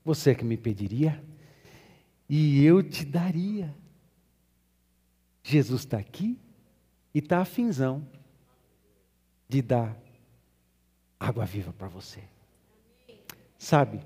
Você 0.04 0.32
é 0.32 0.36
que 0.36 0.44
me 0.44 0.58
pediria 0.58 1.24
e 2.28 2.64
eu 2.64 2.84
te 2.84 3.06
daria. 3.06 3.74
Jesus 5.44 5.82
está 5.82 5.98
aqui 5.98 6.38
e 7.14 7.20
está 7.20 7.40
afinzão 7.40 8.06
de 9.48 9.62
dar 9.62 9.98
água 11.20 11.46
viva 11.46 11.74
para 11.74 11.88
você. 11.88 12.22
Sabe, 13.58 14.00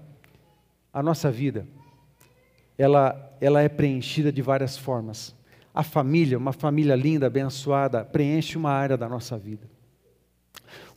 a 0.92 1.04
nossa 1.04 1.30
vida, 1.30 1.68
ela, 2.78 3.36
ela 3.40 3.62
é 3.62 3.70
preenchida 3.70 4.32
de 4.32 4.42
várias 4.42 4.78
formas. 4.78 5.36
A 5.74 5.84
família, 5.84 6.38
uma 6.38 6.54
família 6.54 6.96
linda, 6.96 7.28
abençoada, 7.28 8.06
preenche 8.06 8.58
uma 8.58 8.72
área 8.72 8.98
da 8.98 9.10
nossa 9.10 9.38
vida. 9.38 9.70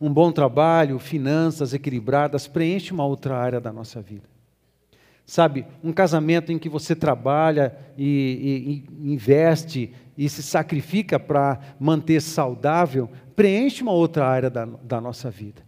Um 0.01 0.13
bom 0.13 0.31
trabalho, 0.33 0.99
finanças 0.99 1.75
equilibradas, 1.75 2.47
preenche 2.47 2.93
uma 2.93 3.05
outra 3.05 3.37
área 3.37 3.61
da 3.61 3.73
nossa 3.73 4.01
vida. 4.01 4.36
Sabe, 5.27 5.67
um 5.83 5.93
casamento 5.93 6.53
em 6.53 6.59
que 6.59 6.69
você 6.69 6.95
trabalha 6.95 7.77
e, 7.99 8.87
e, 8.95 9.07
e 9.07 9.13
investe 9.13 9.93
e 10.17 10.29
se 10.29 10.41
sacrifica 10.41 11.19
para 11.19 11.59
manter 11.81 12.23
saudável, 12.23 13.11
preenche 13.35 13.83
uma 13.83 13.91
outra 13.91 14.25
área 14.25 14.49
da, 14.49 14.65
da 14.65 15.01
nossa 15.01 15.29
vida. 15.29 15.67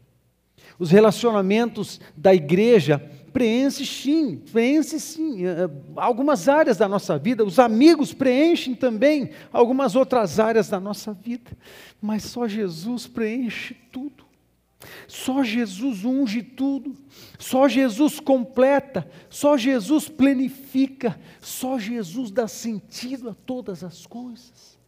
Os 0.78 0.92
relacionamentos 0.92 2.00
da 2.16 2.32
igreja 2.32 3.02
preenchem 3.32 3.84
sim, 3.84 4.36
preenchem 4.52 4.98
sim 5.00 5.44
eh, 5.44 5.64
eh, 5.64 5.70
algumas 5.96 6.48
áreas 6.48 6.76
da 6.76 6.88
nossa 6.88 7.18
vida. 7.18 7.44
Os 7.44 7.58
amigos 7.58 8.14
preenchem 8.14 8.76
também 8.76 9.30
algumas 9.52 9.96
outras 9.96 10.38
áreas 10.38 10.68
da 10.68 10.78
nossa 10.78 11.12
vida. 11.12 11.50
Mas 12.00 12.22
só 12.22 12.46
Jesus 12.46 13.08
preenche 13.08 13.74
tudo. 13.90 14.27
Só 15.08 15.42
Jesus 15.42 16.04
unge 16.04 16.42
tudo, 16.42 16.96
só 17.38 17.68
Jesus 17.68 18.20
completa, 18.20 19.08
só 19.28 19.56
Jesus 19.56 20.08
plenifica, 20.08 21.18
só 21.40 21.78
Jesus 21.78 22.30
dá 22.30 22.46
sentido 22.46 23.30
a 23.30 23.34
todas 23.34 23.82
as 23.82 24.06
coisas. 24.06 24.78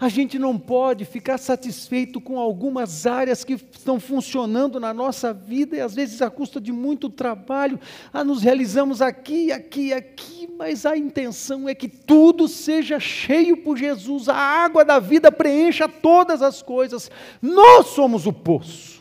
A 0.00 0.08
gente 0.08 0.38
não 0.38 0.56
pode 0.56 1.04
ficar 1.04 1.38
satisfeito 1.38 2.20
com 2.20 2.38
algumas 2.38 3.04
áreas 3.04 3.42
que 3.42 3.54
estão 3.54 3.98
funcionando 3.98 4.78
na 4.78 4.94
nossa 4.94 5.32
vida 5.32 5.76
e 5.76 5.80
às 5.80 5.92
vezes 5.92 6.22
à 6.22 6.30
custa 6.30 6.60
de 6.60 6.70
muito 6.70 7.10
trabalho. 7.10 7.80
Ah, 8.12 8.22
nos 8.22 8.40
realizamos 8.40 9.02
aqui, 9.02 9.50
aqui, 9.50 9.92
aqui, 9.92 10.48
mas 10.56 10.86
a 10.86 10.96
intenção 10.96 11.68
é 11.68 11.74
que 11.74 11.88
tudo 11.88 12.46
seja 12.46 13.00
cheio 13.00 13.56
por 13.56 13.76
Jesus. 13.76 14.28
A 14.28 14.36
água 14.36 14.84
da 14.84 15.00
vida 15.00 15.32
preencha 15.32 15.88
todas 15.88 16.42
as 16.42 16.62
coisas. 16.62 17.10
Nós 17.42 17.88
somos 17.88 18.24
o 18.24 18.32
poço. 18.32 18.97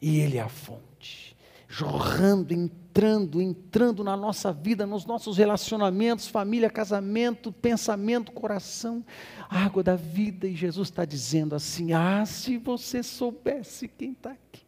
E 0.00 0.18
Ele 0.18 0.38
é 0.38 0.40
a 0.40 0.48
fonte, 0.48 1.36
jorrando, 1.68 2.54
entrando, 2.54 3.40
entrando 3.40 4.02
na 4.02 4.16
nossa 4.16 4.52
vida, 4.52 4.86
nos 4.86 5.04
nossos 5.04 5.36
relacionamentos, 5.36 6.26
família, 6.26 6.70
casamento, 6.70 7.52
pensamento, 7.52 8.32
coração, 8.32 9.04
água 9.48 9.82
da 9.82 9.96
vida. 9.96 10.46
E 10.46 10.56
Jesus 10.56 10.88
está 10.88 11.04
dizendo 11.04 11.54
assim: 11.54 11.92
Ah, 11.92 12.24
se 12.24 12.56
você 12.56 13.02
soubesse 13.02 13.88
quem 13.88 14.12
está 14.12 14.30
aqui. 14.30 14.64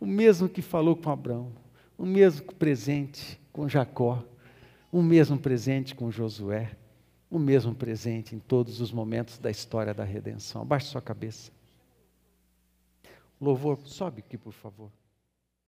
O 0.00 0.06
mesmo 0.06 0.48
que 0.48 0.60
falou 0.60 0.96
com 0.96 1.10
Abraão, 1.10 1.52
o 1.96 2.04
mesmo 2.04 2.52
presente 2.54 3.40
com 3.52 3.68
Jacó, 3.68 4.22
o 4.92 5.02
mesmo 5.02 5.38
presente 5.38 5.94
com 5.94 6.10
Josué, 6.10 6.76
o 7.30 7.38
mesmo 7.38 7.74
presente 7.74 8.34
em 8.34 8.38
todos 8.38 8.80
os 8.80 8.92
momentos 8.92 9.38
da 9.38 9.50
história 9.50 9.94
da 9.94 10.04
redenção. 10.04 10.62
Abaixe 10.62 10.88
sua 10.88 11.00
cabeça. 11.00 11.55
Louvor, 13.40 13.78
sobe 13.86 14.20
aqui, 14.20 14.38
por 14.38 14.52
favor. 14.52 14.90